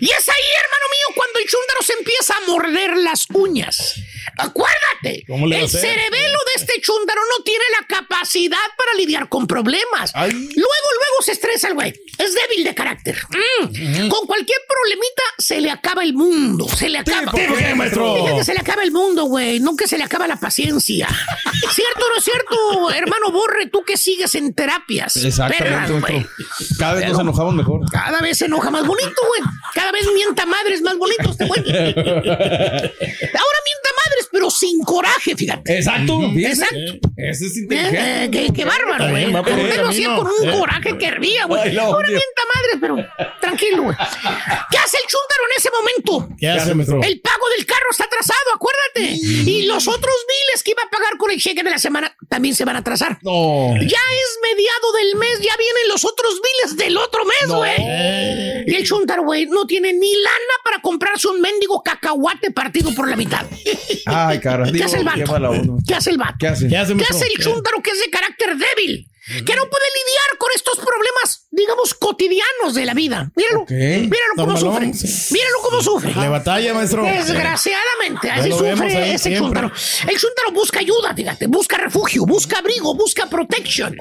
[0.00, 3.94] Y es ahí, hermano mío, cuando el chúndaro se empieza a morder las uñas.
[4.38, 8.94] Acuérdate, ¿Cómo le va a el cerebelo de este chúndaro no tiene la capacidad para
[8.94, 10.12] lidiar con problemas.
[10.14, 11.92] Luego, luego se estresa el güey.
[12.18, 13.16] Es débil de carácter.
[13.30, 14.08] Mm.
[14.08, 16.68] Con cualquier problemita se le acaba el mundo.
[16.68, 17.30] Se le acaba.
[17.30, 18.16] ¿por qué, maestro?
[18.16, 19.60] Dije que se le acaba el mundo, güey.
[19.60, 21.08] No que se le acaba la paciencia.
[21.72, 23.66] ¿Cierto o no es cierto, hermano Borre?
[23.66, 25.16] Tú que sigues en terapias.
[25.16, 26.26] Exactamente, Perras.
[26.78, 27.80] Cada vez nos enojamos mejor.
[27.90, 29.42] Cada vez se enoja más bonito, güey.
[29.74, 31.60] Cada vez mienta madres más bonito este güey.
[31.66, 34.11] Ahora mienta madres,
[34.62, 35.76] sin coraje, fíjate.
[35.76, 36.20] Exacto.
[36.36, 36.76] Exacto.
[37.16, 38.24] Ese es Eh, inteligente.
[38.24, 39.26] eh, qué, qué bárbaro, güey.
[39.26, 40.52] Usted lo hacía con un Eh.
[40.58, 41.76] coraje que hervía, güey.
[41.78, 42.96] Ahora mienta madres, pero
[43.40, 43.96] tranquilo, güey.
[43.96, 46.36] ¿Qué hace el chúntaro en ese momento?
[46.38, 47.00] ¿Qué hace, maestro?
[47.02, 49.16] El pago del carro está atrasado, acuérdate.
[49.50, 52.54] Y los otros biles que iba a pagar con el cheque de la semana también
[52.54, 53.18] se van a atrasar.
[53.22, 53.74] No.
[53.80, 57.56] Ya es mediado del mes, ya vienen los otros biles del otro mes, No.
[57.58, 57.74] güey.
[58.66, 60.51] Y el chúntaro, güey, no tiene ni lana
[60.82, 63.46] comprarse un mendigo cacahuate partido por la mitad.
[64.06, 64.64] Ay, cara.
[64.66, 65.18] ¿Qué digo, hace el vato?
[65.18, 65.74] qué mala onda.
[65.86, 66.34] ¿Qué hace el vato?
[66.38, 66.68] ¿Qué hace?
[66.68, 67.16] ¿Qué hace, ¿Qué maestro?
[67.16, 69.08] hace el chúntaro que es de carácter débil?
[69.24, 73.30] Que no puede lidiar con estos problemas, digamos, cotidianos de la vida.
[73.36, 73.60] Míralo.
[73.60, 73.70] Ok.
[73.70, 74.86] Míralo cómo sufre.
[74.86, 76.14] Míralo cómo sufre.
[76.14, 77.04] Le batalla, maestro.
[77.04, 79.70] Desgraciadamente, así sufre ese chúntaro.
[80.08, 83.96] El chúntaro busca ayuda, fíjate, busca refugio, busca abrigo, busca protection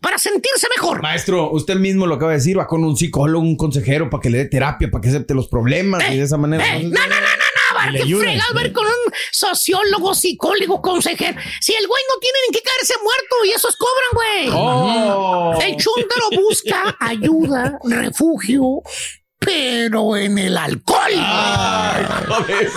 [0.00, 1.00] para sentirse mejor.
[1.02, 4.30] Maestro, usted mismo lo acaba de decir, va con un psicólogo, un consejero para que
[4.30, 6.76] le dé terapia, para que acepte los problemas y de esa manera.
[6.76, 7.45] Eh, no no, no,
[7.92, 8.28] que ayuden.
[8.28, 11.38] fregado, ir con un sociólogo, psicólogo, consejero.
[11.60, 14.50] Si el güey no tiene ni que caerse muerto y esos cobran, güey.
[14.52, 15.58] Oh.
[15.60, 18.82] El chúntaro busca ayuda, refugio,
[19.38, 21.12] pero en el alcohol.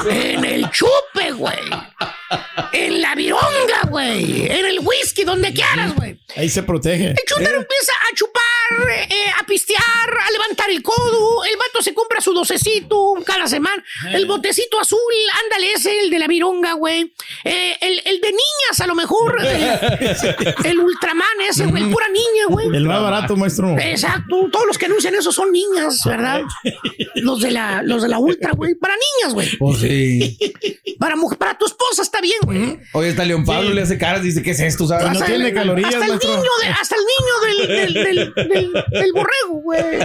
[0.09, 1.59] en el chupe, güey.
[2.71, 4.45] En la vironga, güey.
[4.45, 6.19] En el whisky, donde quieras, güey.
[6.35, 7.09] Ahí se protege.
[7.09, 11.43] El chúntaro empieza a chupar, eh, a pistear, a levantar el codo.
[11.43, 13.83] El vato se compra su docecito cada semana.
[14.13, 14.99] El botecito azul,
[15.43, 17.13] ándale, ese, el de la vironga, güey.
[17.43, 19.37] Eh, el, el de niñas, a lo mejor.
[20.63, 21.89] El, Ultraman ese, güey.
[21.89, 22.67] Pura niña, güey.
[22.67, 23.77] El más barato, maestro.
[23.79, 26.41] Exacto, todos los que anuncian eso son niñas, ¿verdad?
[27.15, 29.49] Los de la, los de la ultra, güey, para niñas, güey.
[29.57, 30.37] Pues sí.
[30.99, 32.79] Para, para tu esposa está bien, güey.
[32.93, 34.87] Oye, está León Pablo, le hace caras, dice, ¿qué es esto?
[34.87, 35.05] ¿sabes?
[35.05, 37.93] no Hasta tiene el- calorías, hasta el niño de- hasta el niño del, del,
[38.33, 39.99] del, del- del borrego, güey.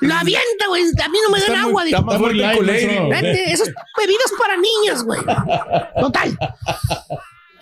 [0.00, 0.82] Lo avienta, güey.
[0.82, 1.84] A mí no me dan Está muy- agua.
[1.84, 2.02] está digo.
[2.06, 2.18] más
[3.52, 5.20] esas bebidas para niñas, güey.
[6.00, 6.38] Total.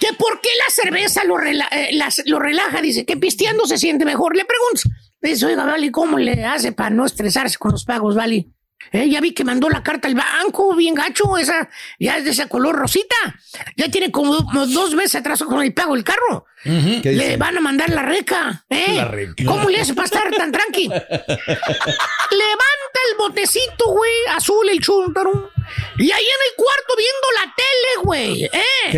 [0.00, 3.78] Que por qué la cerveza lo, rela- eh, las- lo relaja, dice, que pisteando se
[3.78, 4.36] siente mejor.
[4.36, 4.82] Le preguntas,
[5.22, 8.52] dice, oiga, Vali, ¿cómo le hace para no estresarse con los pagos, Vali?
[8.92, 11.68] Eh, ya vi que mandó la carta al banco, bien gacho, esa,
[11.98, 13.16] ya es de ese color rosita.
[13.76, 16.46] Ya tiene como do- dos meses atraso con el pago del carro.
[16.62, 17.36] ¿Qué Le dice?
[17.36, 18.64] van a mandar la reca.
[18.70, 18.94] ¿eh?
[18.96, 19.44] La reca.
[19.44, 20.88] ¿Cómo le hace para estar tan tranqui?
[20.88, 25.50] Levanta el botecito, güey, azul, el chúntaro.
[25.98, 28.44] Y ahí en el cuarto viendo la tele, güey.
[28.44, 28.90] ¿eh?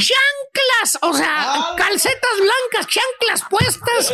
[0.00, 4.12] Chanclas, o sea, calcetas blancas, chanclas puestas.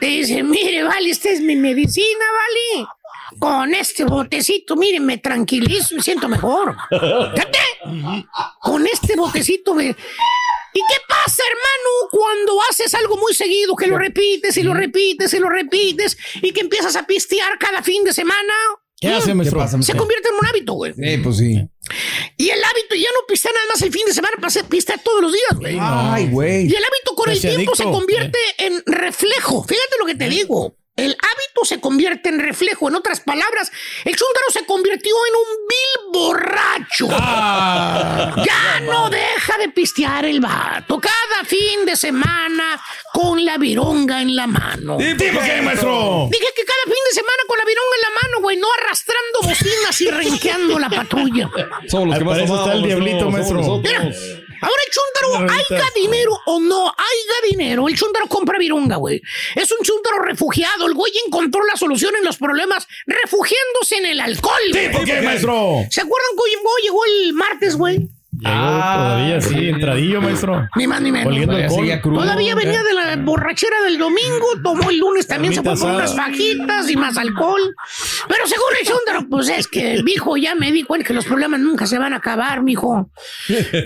[0.00, 2.86] Te dice, mire, vale, esta es mi medicina, vale.
[3.38, 6.76] Con este botecito, mire, me tranquilizo y siento mejor.
[6.90, 7.58] Fíjate,
[8.60, 9.86] con este botecito me...
[10.76, 15.32] ¿Y qué pasa, hermano, cuando haces algo muy seguido, que lo repites y lo repites
[15.32, 18.52] y lo repites y que empiezas a pistear cada fin de semana?
[19.00, 19.58] ¿Qué Mm, hace, maestro?
[19.60, 20.92] pasa, Se convierte en un hábito, güey.
[20.94, 21.60] Sí, pues sí.
[22.38, 25.22] Y el hábito ya no pistea nada más el fin de semana, pasa pistea todos
[25.22, 25.76] los días, güey.
[25.80, 26.62] Ay, güey.
[26.66, 27.98] Y el hábito con el Ese tiempo se adicto.
[27.98, 29.62] convierte en reflejo.
[29.62, 30.76] Fíjate lo que te digo.
[30.96, 32.88] El hábito se convierte en reflejo.
[32.88, 33.72] En otras palabras,
[34.04, 37.08] el chúntaro se convirtió en un vil borracho.
[37.08, 41.00] ya no deja de pistear el vato.
[41.00, 42.80] Cada fin de semana
[43.12, 44.96] con la vironga en la mano.
[44.96, 46.28] ¿Tipo qué, maestro?
[46.30, 49.40] Dije que cada fin de semana con la vironga en la mano, güey, no arrastrando
[49.42, 51.50] bocinas y renqueando la patrulla.
[51.88, 53.78] Somos los Al que más está el diablito, maestro.
[53.78, 54.12] Mira,
[54.60, 55.90] ahora el haya revista.
[55.94, 59.20] dinero o no haya dinero, el chúntaro compra virunga, güey.
[59.54, 60.86] Es un chúntaro refugiado.
[60.86, 64.60] El güey encontró la solución en los problemas refugiándose en el alcohol.
[64.70, 64.88] güey.
[64.90, 65.84] ¿Tipo qué, maestro?
[65.90, 68.08] ¿Se acuerdan que llegó, llegó el martes, güey?
[68.42, 70.68] Todavía sí, entradillo, maestro.
[70.76, 71.32] Ni más ni menos.
[72.02, 76.88] Todavía venía de la borrachera del domingo, tomó el lunes también, se compró unas fajitas
[76.90, 77.60] y más alcohol.
[78.28, 81.60] Pero según el chúndaro, pues es que, mijo, ya me di cuenta que los problemas
[81.60, 83.10] nunca se van a acabar, mijo.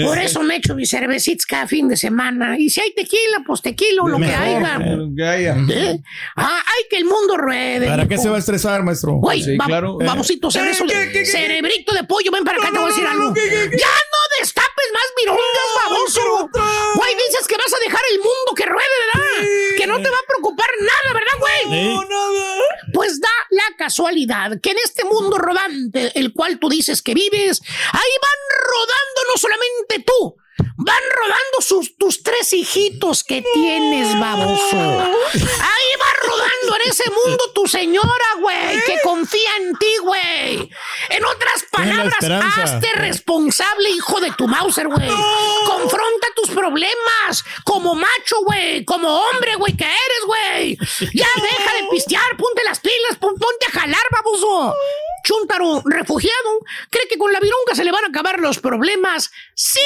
[0.05, 2.59] Por eso me echo mis cervecitas cada fin de semana.
[2.59, 4.79] Y si hay tequila, pues tequila o lo que haya.
[5.15, 5.57] Ya, ya.
[5.71, 6.01] ¿Eh?
[6.37, 7.87] Ah, hay que el mundo ruede.
[7.87, 9.15] ¿Para qué se va a estresar, maestro?
[9.15, 9.99] Güey, Sí, va- claro.
[9.99, 10.75] babosito, cerebro,
[11.25, 13.35] cerebrito de pollo, ven para acá, te voy a decir algo.
[13.35, 16.51] ¡Ya no destapes más virongas, baboso!
[16.97, 19.47] Güey, dices que vas a dejar el mundo que ruede, ¿verdad?
[19.77, 21.63] Que no te va a preocupar nada, ¿verdad, güey?
[21.71, 21.97] Sí.
[22.93, 27.61] Pues da la casualidad que en este mundo rodante, el cual tú dices que vives,
[27.93, 30.37] ahí van rodando no solamente tú,
[30.77, 34.77] van rodando sus, tus tres hijitos que tienes, baboso.
[34.77, 38.09] Ahí va rodando en ese mundo tu señora,
[38.41, 40.71] güey, que confía en ti, güey.
[41.11, 42.15] En otras palabras,
[42.63, 45.09] hazte responsable, hijo de tu Mauser, güey.
[45.67, 50.79] Confronta tus problemas como macho, güey, como hombre, güey, que eres, güey.
[51.15, 54.75] Ya deja de pistear, ponte las pilas, pon- ponte a jalar, baboso.
[55.25, 59.31] Chuntaro, refugiado, cree que con la vironga se le van a acabar los problemas.
[59.55, 59.81] ¡Sí,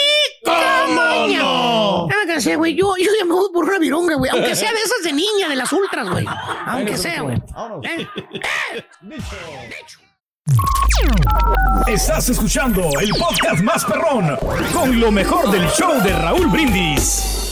[2.08, 4.30] Nada que sea, güey, yo, yo ya me voy por una vironga, güey.
[4.30, 6.24] Aunque sea de esas de niña, de las ultras, güey.
[6.66, 7.36] Aunque sea, güey.
[7.84, 8.06] Eh,
[11.86, 14.36] Estás escuchando el podcast más perrón
[14.72, 17.51] con lo mejor del show de Raúl Brindis.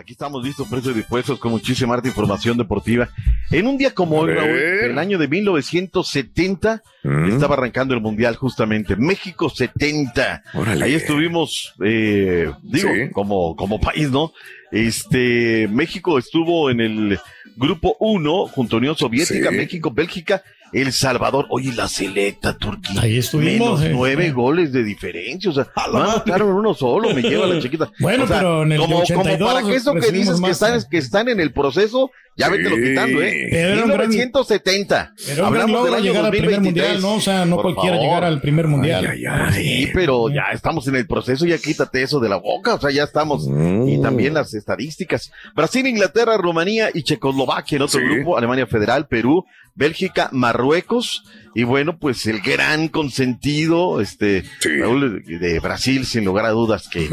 [0.00, 3.10] Aquí estamos listos, precios dispuestos con muchísima arte información deportiva.
[3.50, 6.82] En un día como hoy, en el año de 1970,
[7.28, 8.96] estaba arrancando el Mundial justamente.
[8.96, 10.42] México 70.
[10.54, 10.86] Órale.
[10.86, 13.10] Ahí estuvimos, eh, digo, Sí.
[13.12, 14.32] como, como país, ¿no?
[14.72, 17.18] Este, México estuvo en el
[17.56, 19.54] grupo 1 junto a Unión Soviética, Sí.
[19.56, 20.42] México, Bélgica,
[20.72, 21.46] El Salvador.
[21.50, 23.00] Oye, la selecta, Turquía.
[23.02, 23.90] Ahí estuvimos, Menos eh.
[23.92, 25.50] nueve goles de diferencia.
[25.50, 27.90] O sea, no anotaron uno solo, me lleva la chiquita.
[28.00, 30.50] Bueno, O sea, pero en el como, 82 como para que eso que dices que
[30.50, 30.82] están, eh.
[30.90, 32.52] que están en el proceso, ya Sí.
[32.52, 33.48] vete lo quitando, ¿eh?
[33.50, 35.12] Pero era un gran- 1970.
[35.28, 36.62] Era un gran Hablamos del año llegar al primer 2023.
[36.62, 37.14] mundial, ¿no?
[37.16, 38.08] O sea, no Por cualquiera favor.
[38.08, 39.06] llegar al primer mundial.
[39.10, 39.52] Ay, ay, ay.
[39.84, 42.90] Sí, pero ya estamos en el proceso, ya quítate eso de la boca, o sea,
[42.90, 43.46] ya estamos.
[43.48, 43.88] Mm.
[43.88, 45.30] Y también las estadísticas.
[45.54, 48.06] Brasil, Inglaterra, Rumanía y Checoslovaquia en otro Sí.
[48.06, 49.44] grupo, Alemania Federal, Perú,
[49.80, 51.24] Bélgica, Marruecos,
[51.54, 54.68] y bueno, pues el gran consentido, este, Sí.
[54.78, 57.08] Raúl, de Brasil, sin lugar a dudas, que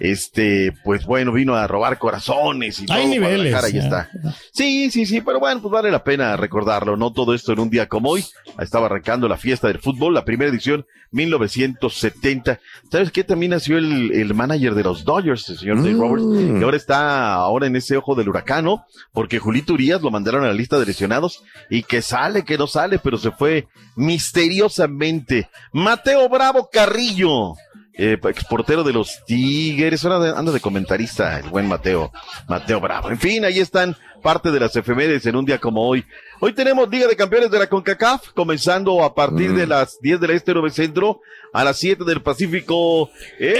[0.00, 3.08] este, pues bueno, vino a robar corazones y Hay todo.
[3.08, 4.10] niveles, Guadalajara, ahí está.
[4.52, 7.12] Sí, sí, sí, pero bueno, pues vale la pena recordarlo, ¿no?
[7.12, 8.24] Todo esto en un día como hoy.
[8.58, 12.60] Estaba arrancando la fiesta del fútbol, la primera edición, 1970.
[12.90, 13.24] ¿Sabes qué?
[13.24, 16.00] También nació el, el manager de los Dodgers, el señor Dave Mm.
[16.00, 20.44] Roberts, que ahora está ahora en ese ojo del huracano, porque Julito Urias lo mandaron
[20.44, 25.48] a la lista de lesionados y que sale, que no sale, pero se fue misteriosamente.
[25.72, 27.54] Mateo Bravo Carrillo.
[28.02, 32.10] Eh, exportero de los Tigres, ahora de- anda de comentarista el buen Mateo,
[32.48, 33.10] Mateo Bravo.
[33.10, 36.06] En fin, ahí están parte de las efemérides en un día como hoy.
[36.40, 40.30] Hoy tenemos Liga de Campeones de la CONCACAF, comenzando a partir de las 10 del
[40.30, 41.20] este, 9 centro,
[41.52, 43.10] a las 7 del Pacífico.
[43.38, 43.54] ¡En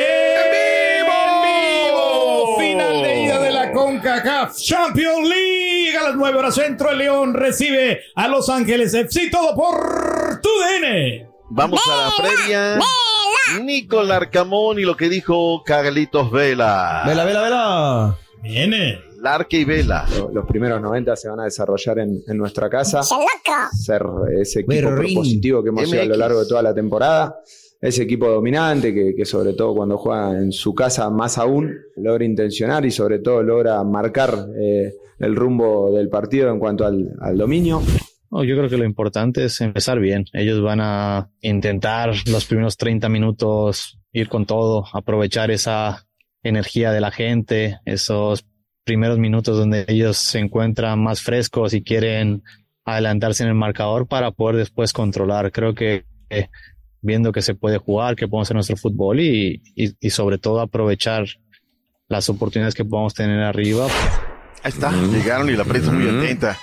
[1.03, 2.57] vivo!
[2.59, 5.70] Final de ida de la CONCACAF Champions League.
[5.99, 9.29] A las 9 horas centro, el León recibe a Los Ángeles FC.
[9.31, 11.29] Todo por tu DN.
[11.51, 12.79] Vamos a la previa.
[13.63, 17.03] Nicolás Arcamón y lo que dijo Carlitos Vela.
[17.07, 18.19] Vela, vela, vela.
[18.43, 19.01] Viene.
[19.21, 20.07] Larque y Vela.
[20.33, 23.03] Los primeros 90 se van a desarrollar en, en nuestra casa.
[23.03, 24.03] Ser
[24.41, 25.15] ese equipo Berrín.
[25.15, 26.19] propositivo que hemos sido a lo MX.
[26.19, 27.37] largo de toda la temporada.
[27.81, 32.85] Ese equipo dominante que, sobre todo cuando juega en su casa más aún logra intencionar
[32.85, 37.81] y sobre todo logra marcar eh, el rumbo del partido en cuanto al, dominio.
[38.31, 40.27] Yo creo que lo importante es empezar bien.
[40.35, 46.07] Ellos van a intentar los primeros 30 minutos ir con todo, aprovechar esa
[46.43, 48.45] energía de la gente, esos
[48.85, 52.43] primeros minutos donde ellos se encuentran más frescos y quieren
[52.85, 55.51] adelantarse en el marcador para poder después controlar.
[55.51, 56.49] Creo que eh,
[57.03, 60.61] viendo que se puede jugar, que podemos hacer nuestro fútbol y, y, y sobre todo
[60.61, 61.25] aprovechar
[62.09, 63.87] las oportunidades que podamos tener arriba.
[64.63, 66.59] Ahí está, llegaron y la prensa muy atenta.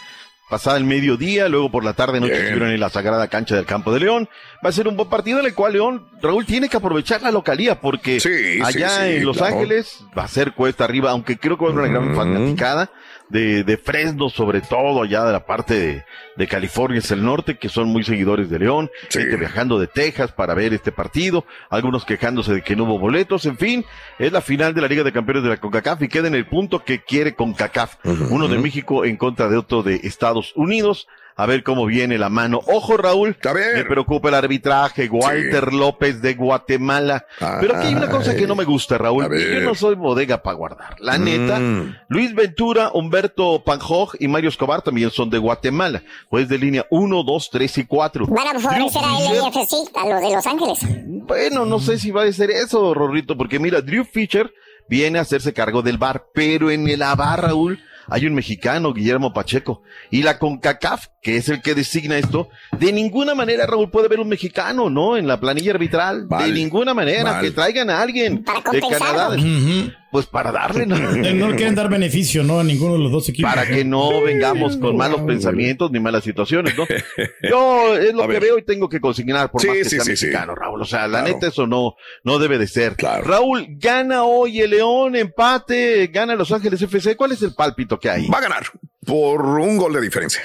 [0.49, 3.91] Pasada el mediodía, luego por la tarde noche estuvieron en la sagrada cancha del campo
[3.91, 4.29] de León.
[4.65, 7.31] Va a ser un buen partido en el cual León, Raúl, tiene que aprovechar la
[7.31, 9.55] localía porque Sí, allá sí, sí, en Los claro.
[9.55, 12.91] Ángeles va a ser cuesta arriba, aunque creo que va a haber una gran fanaticada
[13.29, 16.05] de, de Fresno, sobre todo allá de la parte de,
[16.35, 19.19] de California, es el norte, que son muy seguidores de León, Sí.
[19.19, 23.45] gente viajando de Texas para ver este partido, algunos quejándose de que no hubo boletos,
[23.45, 23.85] en fin,
[24.19, 26.47] es la final de la Liga de Campeones de la CONCACAF y queda en el
[26.47, 27.95] punto que quiere CONCACAF,
[28.29, 31.07] uno de México en contra de otro de Estados Unidos.
[31.37, 32.59] A ver cómo viene la mano.
[32.65, 33.37] Ojo, Raúl.
[33.47, 33.75] A ver.
[33.75, 35.07] Me preocupa el arbitraje.
[35.07, 37.25] Walter López de Guatemala.
[37.61, 39.25] Pero aquí hay una cosa que no me gusta, Raúl.
[39.37, 40.95] Yo no soy bodega para guardar.
[40.99, 41.95] La neta, Mm.
[42.09, 46.01] Luis Ventura, Humberto Panjoj y Mario Escobar también son de Guatemala.
[46.29, 48.25] Pues de línea 1, 2, 3 y 4.
[48.27, 50.79] Van a favorecer a LAFC, a los de Los Ángeles.
[51.27, 54.51] Bueno, no sé si va a ser eso, Rorrito, porque mira, Drew Fisher
[54.89, 57.79] viene a hacerse cargo del bar, pero en el bar, Raúl,
[58.09, 62.91] hay un mexicano, Guillermo Pacheco, y la CONCACAF, que es el que designa esto, de
[62.91, 65.17] ninguna manera, Raúl, puede haber un mexicano, ¿no?
[65.17, 67.47] En la planilla arbitral, de ninguna manera, vale.
[67.47, 69.35] que traigan a alguien Para de compensarlo.
[69.35, 69.97] Canadá.
[70.11, 70.95] Pues para darle, ¿no?
[70.95, 72.59] Eh, No le quieren dar beneficio, ¿no?
[72.59, 73.51] A ninguno de los dos equipos.
[73.53, 76.85] para que no vengamos con malos pensamientos ni malas situaciones, ¿no?
[77.49, 79.99] Yo es lo que veo y tengo que consignar por Sí, más que sí, sea
[80.05, 80.25] sí, sí.
[80.27, 80.81] mexicano, Raúl.
[80.81, 81.33] O sea, la Claro.
[81.33, 82.95] neta eso no, no debe de ser.
[82.97, 87.15] Raúl, gana hoy el León, empate, gana Los Ángeles FC.
[87.15, 88.27] ¿Cuál es el pálpito que hay?
[88.27, 88.63] Va a ganar
[89.05, 90.41] por un gol de diferencia.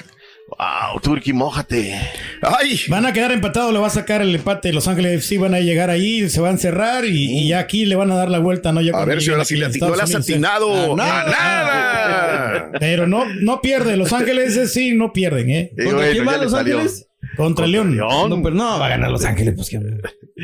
[0.47, 1.99] Wow, Turki, mójate.
[2.41, 2.79] Ay.
[2.89, 4.73] Van a quedar empatados, le va a sacar el empate.
[4.73, 7.85] Los Ángeles FC van a llegar ahí, se van a cerrar y, y ya aquí
[7.85, 8.81] le van a dar la vuelta, ¿no?
[8.81, 10.35] Ya A ver si ahora sí le no le has ¿eh?
[10.35, 12.71] a nada.
[12.79, 13.97] Pero no, no pierde.
[13.97, 15.71] Los Ángeles sí no pierden, ¿eh?
[15.77, 16.75] Sí, ¿Contra bueno, quién le Los salió.
[16.77, 17.07] Ángeles?
[17.35, 17.95] Contra León.
[17.95, 18.29] León.
[18.29, 19.79] No, pero no va a ganar Los Ángeles, pues que.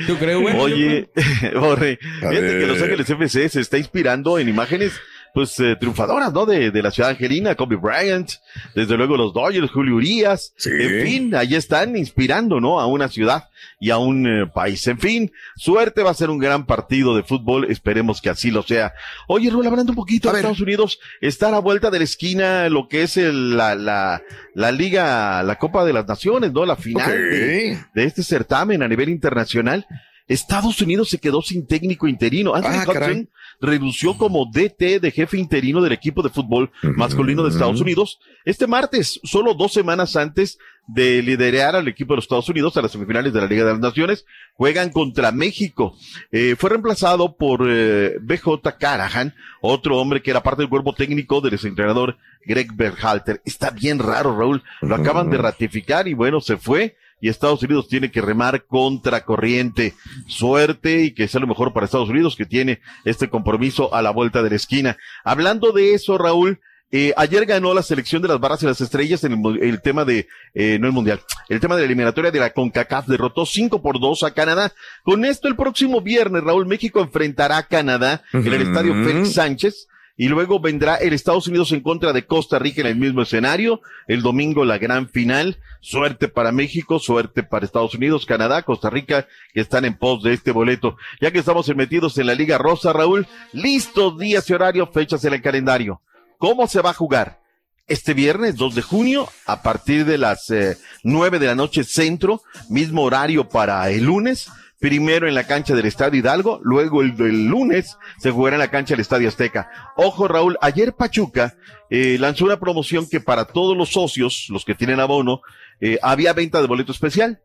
[0.08, 0.56] Yo creo, güey.
[0.56, 1.10] Oye,
[1.60, 4.94] Borre, fíjate que Los Ángeles FC se está inspirando en imágenes
[5.34, 6.46] pues eh, triunfadoras, ¿no?
[6.46, 8.30] De, de la ciudad angelina, Kobe Bryant,
[8.76, 10.54] desde luego los Dodgers, Julio Urias,
[11.00, 12.80] en fin, ahí están inspirando, ¿no?
[12.80, 13.50] A una ciudad
[13.80, 14.86] y a un eh, país.
[14.88, 18.64] En fin, suerte va a ser un gran partido de fútbol, esperemos que así lo
[18.64, 18.94] sea.
[19.28, 22.70] Oye, Rula, hablando un poquito de Estados Unidos, está a la vuelta de la esquina
[22.70, 24.22] lo que es el- la, la,
[24.56, 26.66] la Liga, la Copa de las Naciones, ¿no?
[26.66, 29.86] La final de, de este certamen a nivel internacional.
[30.30, 32.56] Estados Unidos se quedó sin técnico interino.
[32.56, 37.50] Anthony Ah, Hudson renunció como DT de jefe interino del equipo de fútbol masculino de
[37.50, 40.58] Estados Unidos este martes, solo dos semanas antes
[40.88, 43.72] de liderar al equipo de los Estados Unidos a las semifinales de la Liga de
[43.74, 44.26] las Naciones.
[44.54, 45.96] Juegan contra México.
[46.32, 51.42] Eh, fue reemplazado por eh, BJ Carahan, otro hombre que era parte del cuerpo técnico
[51.42, 53.42] del entrenador Greg Berhalter.
[53.46, 54.64] Está bien raro, Raúl.
[54.82, 59.24] Lo acaban de ratificar y bueno, se fue y Estados Unidos tiene que remar contra
[59.26, 59.94] corriente.
[60.28, 64.12] Suerte y que sea lo mejor para Estados Unidos que tiene este compromiso a la
[64.12, 64.98] vuelta de la esquina.
[65.24, 66.60] Hablando de eso, Raúl,
[66.92, 70.06] eh, ayer ganó la selección de las barras y las estrellas en el, el tema
[70.06, 73.82] de, eh, no el mundial, el tema de la eliminatoria de la CONCACAF derrotó 5
[73.82, 74.74] por 2 a Canadá.
[75.04, 79.88] Con esto el próximo viernes, Raúl, México enfrentará a Canadá en el estadio Félix Sánchez.
[80.20, 83.80] Y luego vendrá el Estados Unidos en contra de Costa Rica en el mismo escenario.
[84.06, 85.60] El domingo la gran final.
[85.80, 90.34] Suerte para México, suerte para Estados Unidos, Canadá, Costa Rica, que están en pos de
[90.34, 90.98] este boleto.
[91.22, 95.36] Ya que estamos metidos en la Liga Rosa, Raúl, listos días y horarios, fechas en
[95.36, 96.02] el calendario.
[96.38, 97.40] ¿Cómo se va a jugar?
[97.88, 102.42] Este viernes 2 de junio, a partir de las eh, 9 de la noche centro,
[102.68, 104.50] mismo horario para el lunes.
[104.80, 108.72] Primero en la cancha del Estadio Hidalgo, luego el, el lunes se jugará en la
[108.72, 109.70] cancha del Estadio Azteca.
[109.98, 111.56] Ojo, Raúl, ayer Pachuca
[111.90, 115.42] eh, lanzó una promoción que para todos los socios, los que tienen abono,
[115.82, 117.42] eh, había venta de boleto especial.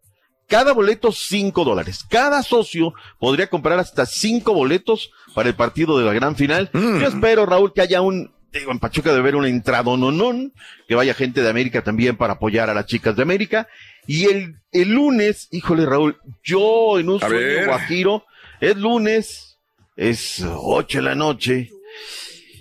[0.46, 2.04] Cada boleto cinco dólares.
[2.08, 6.70] Cada socio podría comprar hasta cinco boletos para el partido de la gran final.
[6.74, 10.52] Yo espero, Raúl, que haya un, digo, en Pachuca debe haber una entrada nonón,
[10.88, 13.68] que vaya gente de América también para apoyar a las chicas de América.
[14.06, 18.24] Y el, el lunes, híjole, Raúl, yo en un A sueño guajiro,
[18.60, 19.58] es lunes,
[19.96, 21.70] es ocho de la noche.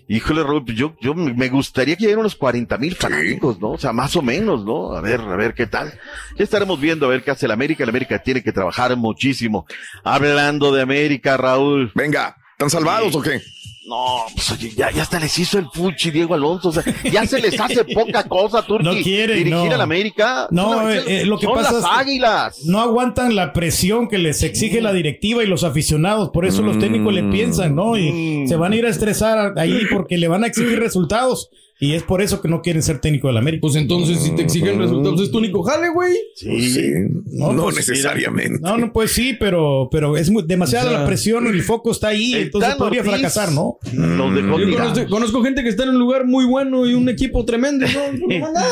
[0.08, 3.72] Híjole, Raúl, pues yo, yo me gustaría que lleguen unos 40 mil fanáticos, ¿no?
[3.72, 4.94] O sea, más o menos, ¿no?
[4.94, 5.98] A ver, a ver qué tal.
[6.38, 7.86] Ya estaremos viendo a ver qué hace la América.
[7.86, 9.66] La América tiene que trabajar muchísimo.
[10.04, 11.92] Hablando de América, Raúl.
[11.96, 13.42] Venga, ¿están salvados o qué?
[13.86, 16.70] No, pues oye, ya, ya hasta les hizo el fuchi Diego Alonso.
[16.70, 18.86] O sea, ya se les hace poca cosa, Turki.
[18.86, 19.74] No quieren, Dirigir no.
[19.74, 20.48] a la América.
[20.52, 22.66] No, eh, eh, lo que son pasa las es que águilas.
[22.66, 26.30] no aguantan la presión que les exige la directiva y los aficionados.
[26.30, 27.94] Por eso los técnicos le piensan, ¿no?
[27.94, 27.98] Mm.
[27.98, 31.50] Y se van a ir a estresar ahí porque le van a exigir resultados.
[31.84, 33.60] Y es por eso que no quieren ser técnico de la América.
[33.62, 36.14] Pues entonces, si te exigen resultados, es tu único jale, güey.
[36.34, 36.94] Sí,
[37.26, 38.60] no, pues, necesariamente.
[38.62, 41.92] No, no, pues sí, pero, pero es muy- demasiada O sea, la presión, el foco
[41.92, 43.80] está ahí, entonces podría Ortiz fracasar, ¿no?
[43.92, 44.94] Los dejó Yo tirados.
[44.94, 48.28] conozco, conozco gente que está en un lugar muy bueno y un equipo tremendo, ¿no?
[48.40, 48.70] No nada.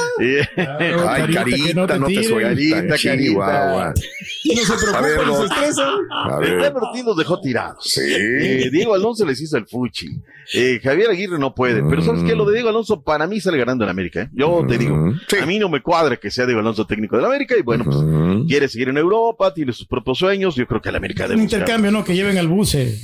[0.56, 3.94] Ay, Carita, que no te no te Carita, chihuahua.
[3.94, 5.52] No se preocupen, se Doc.
[5.52, 5.94] estresan.
[6.74, 7.84] Ortiz los dejó tirados.
[7.84, 8.02] Sí.
[8.04, 10.08] Eh, Diego Alonso les hizo el fuchi.
[10.54, 11.84] Eh, Javier Aguirre no puede.
[11.84, 12.36] Pero ¿sabes qué?
[12.36, 14.22] Lo de Diego Alonso para mí sale ganando en América.
[14.24, 14.30] ¿eh?
[14.34, 15.38] Yo te digo, Sí.
[15.38, 17.56] a mí no me cuadra que sea Diego Alonso técnico de la América.
[17.58, 18.46] Y bueno, pues Ujú.
[18.48, 20.56] quiere seguir en Europa, tiene sus propios sueños.
[20.56, 21.60] Yo creo que la América Un debe buscar.
[21.62, 22.04] intercambio, ¿no?
[22.04, 22.98] Que lleven al buce.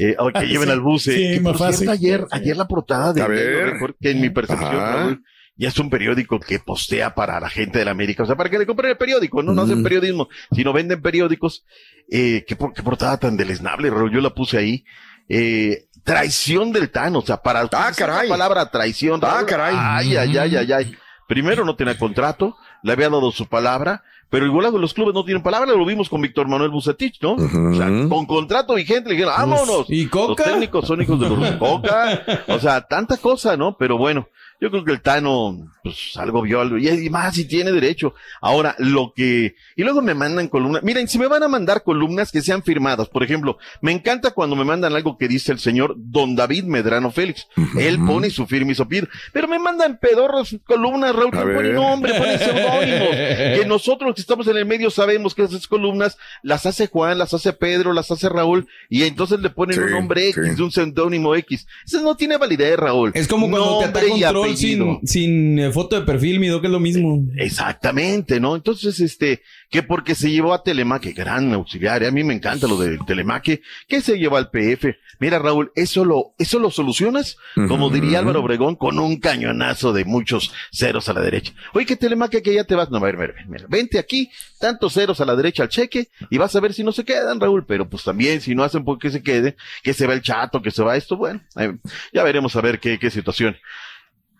[0.00, 1.06] Eh, o que lleven Sí, al bus.
[1.08, 1.88] eh, sí, que, más fácil.
[1.88, 3.72] cierto, ayer, ayer la portada de A ver.
[3.74, 4.96] Record, que en mi percepción, Ajá.
[4.96, 5.22] Raúl,
[5.56, 8.24] ya es un periódico que postea para la gente de la América.
[8.24, 11.64] O sea, para que le compren el periódico, no, no hacen periodismo, sino venden periódicos.
[12.10, 14.10] Eh, qué, por- qué portada tan deleznable, Raúl.
[14.12, 14.84] Yo la puse ahí.
[15.28, 18.28] Eh, traición del Tano, o sea, para utilizar caray.
[18.28, 19.20] la palabra traición.
[19.22, 19.74] Ah, Raúl, caray.
[19.76, 20.96] Ay, ay, ay, ay, ay.
[21.26, 25.42] Primero no tenía contrato, le había dado su palabra, pero igual los clubes no tienen
[25.42, 27.32] palabra, lo vimos con Víctor Manuel Bucetich, ¿no?
[27.34, 29.86] O sea, con contrato vigente le dijeron, vámonos.
[29.88, 30.42] ¿Y Coca?
[30.44, 32.22] Los técnicos son hijos de los Coca.
[32.48, 33.76] O sea, tanta cosa, ¿no?
[33.78, 34.28] Pero bueno,
[34.64, 38.14] yo creo que el Tano, pues algo vio algo, y y más si tiene derecho.
[38.40, 42.32] Ahora, lo que, y luego me mandan columnas, miren, si me van a mandar columnas
[42.32, 45.96] que sean firmadas, por ejemplo, me encanta cuando me mandan algo que dice el señor
[45.98, 47.46] Don David Medrano Félix.
[47.78, 51.74] Él pone su firma y su pir, pero me mandan pedorros columnas, Raúl, que ver.
[51.74, 56.64] nombre, ponen seudónimos, que nosotros que estamos en el medio sabemos que esas columnas las
[56.64, 60.58] hace Juan, las hace Pedro, las hace Raúl, y entonces le ponen un nombre X,
[60.58, 61.66] un seudónimo X.
[61.84, 63.10] Eso no tiene validez, Raúl.
[63.12, 66.64] Es como cuando te ataca Nombre un sin, sin eh, foto de perfil, mi doc,
[66.64, 67.26] es lo mismo.
[67.36, 68.56] Exactamente, ¿no?
[68.56, 72.66] Entonces, este, que porque se llevó a Telemaque, gran auxiliar, y a mí me encanta
[72.66, 74.96] lo de Telemaque, que se llevó al PF.
[75.18, 80.04] Mira, Raúl, eso lo, eso lo solucionas, como diría Álvaro Obregón, con un cañonazo de
[80.04, 81.52] muchos ceros a la derecha.
[81.72, 84.92] Oye, que Telemaque que ya te vas, no, a ver, mira, mira, vente aquí, tantos
[84.92, 87.64] ceros a la derecha al cheque, y vas a ver si no se quedan, Raúl,
[87.66, 90.62] pero pues también, si no hacen por que se quede, que se va el chato,
[90.62, 91.74] que se va esto, bueno, eh,
[92.12, 93.56] ya veremos a ver qué, qué situación.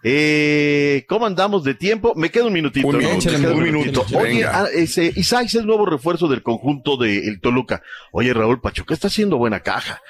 [0.06, 2.12] Eh, ¿Cómo andamos de tiempo?
[2.14, 2.86] Me queda un minutito.
[2.86, 2.98] Un ¿no?
[2.98, 6.98] minuto, Me queda un minuto, Oye, ah, ese, Isaac es el nuevo refuerzo del conjunto
[6.98, 7.82] del Toluca.
[8.12, 10.02] Oye, Raúl Pachuca está haciendo buena caja.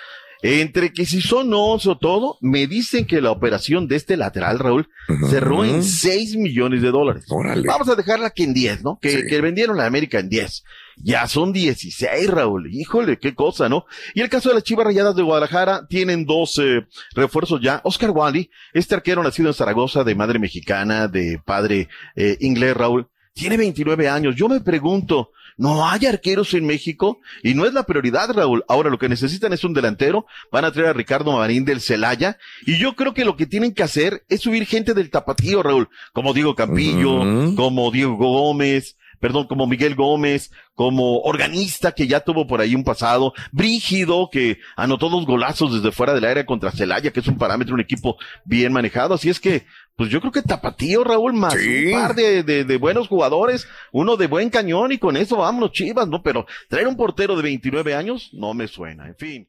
[0.46, 4.58] Entre que si son os o todo, me dicen que la operación de este lateral,
[4.58, 4.90] Raúl,
[5.30, 7.24] cerró en 6 millones de dólares.
[7.66, 8.98] Vamos a dejarla que en 10, ¿no?
[9.00, 10.64] Que, que vendieron a América en 10.
[10.98, 12.68] Ya son 16, Raúl.
[12.70, 13.86] Híjole, qué cosa, ¿no?
[14.12, 17.80] Y el caso de las Chivas Rayadas de Guadalajara, tienen dos eh, refuerzos ya.
[17.82, 23.08] Oscar Wally, este arquero nacido en Zaragoza, de madre mexicana, de padre eh, inglés, Raúl,
[23.34, 24.36] tiene 29 años.
[24.36, 27.20] Yo me pregunto, ¿no hay arqueros en México?
[27.42, 28.64] Y no es la prioridad, Raúl.
[28.68, 30.26] Ahora lo que necesitan es un delantero.
[30.50, 32.38] Van a traer a Ricardo Marín del Celaya.
[32.64, 35.88] Y yo creo que lo que tienen que hacer es subir gente del tapatío, Raúl.
[36.12, 42.46] Como Diego Campillo, como Diego Gómez, perdón, como Miguel Gómez, como organista que ya tuvo
[42.46, 47.10] por ahí un pasado, Brígido que anotó dos golazos desde fuera del área contra Celaya,
[47.10, 49.14] que es un parámetro, un equipo bien manejado.
[49.14, 49.64] Así es que,
[49.96, 54.16] pues yo creo que Tapatío, Raúl, más un par de, de, de buenos jugadores, uno
[54.16, 56.22] de buen cañón y con eso vámonos chivas, ¿no?
[56.22, 59.48] Pero traer un portero de 29 años no me suena, en fin.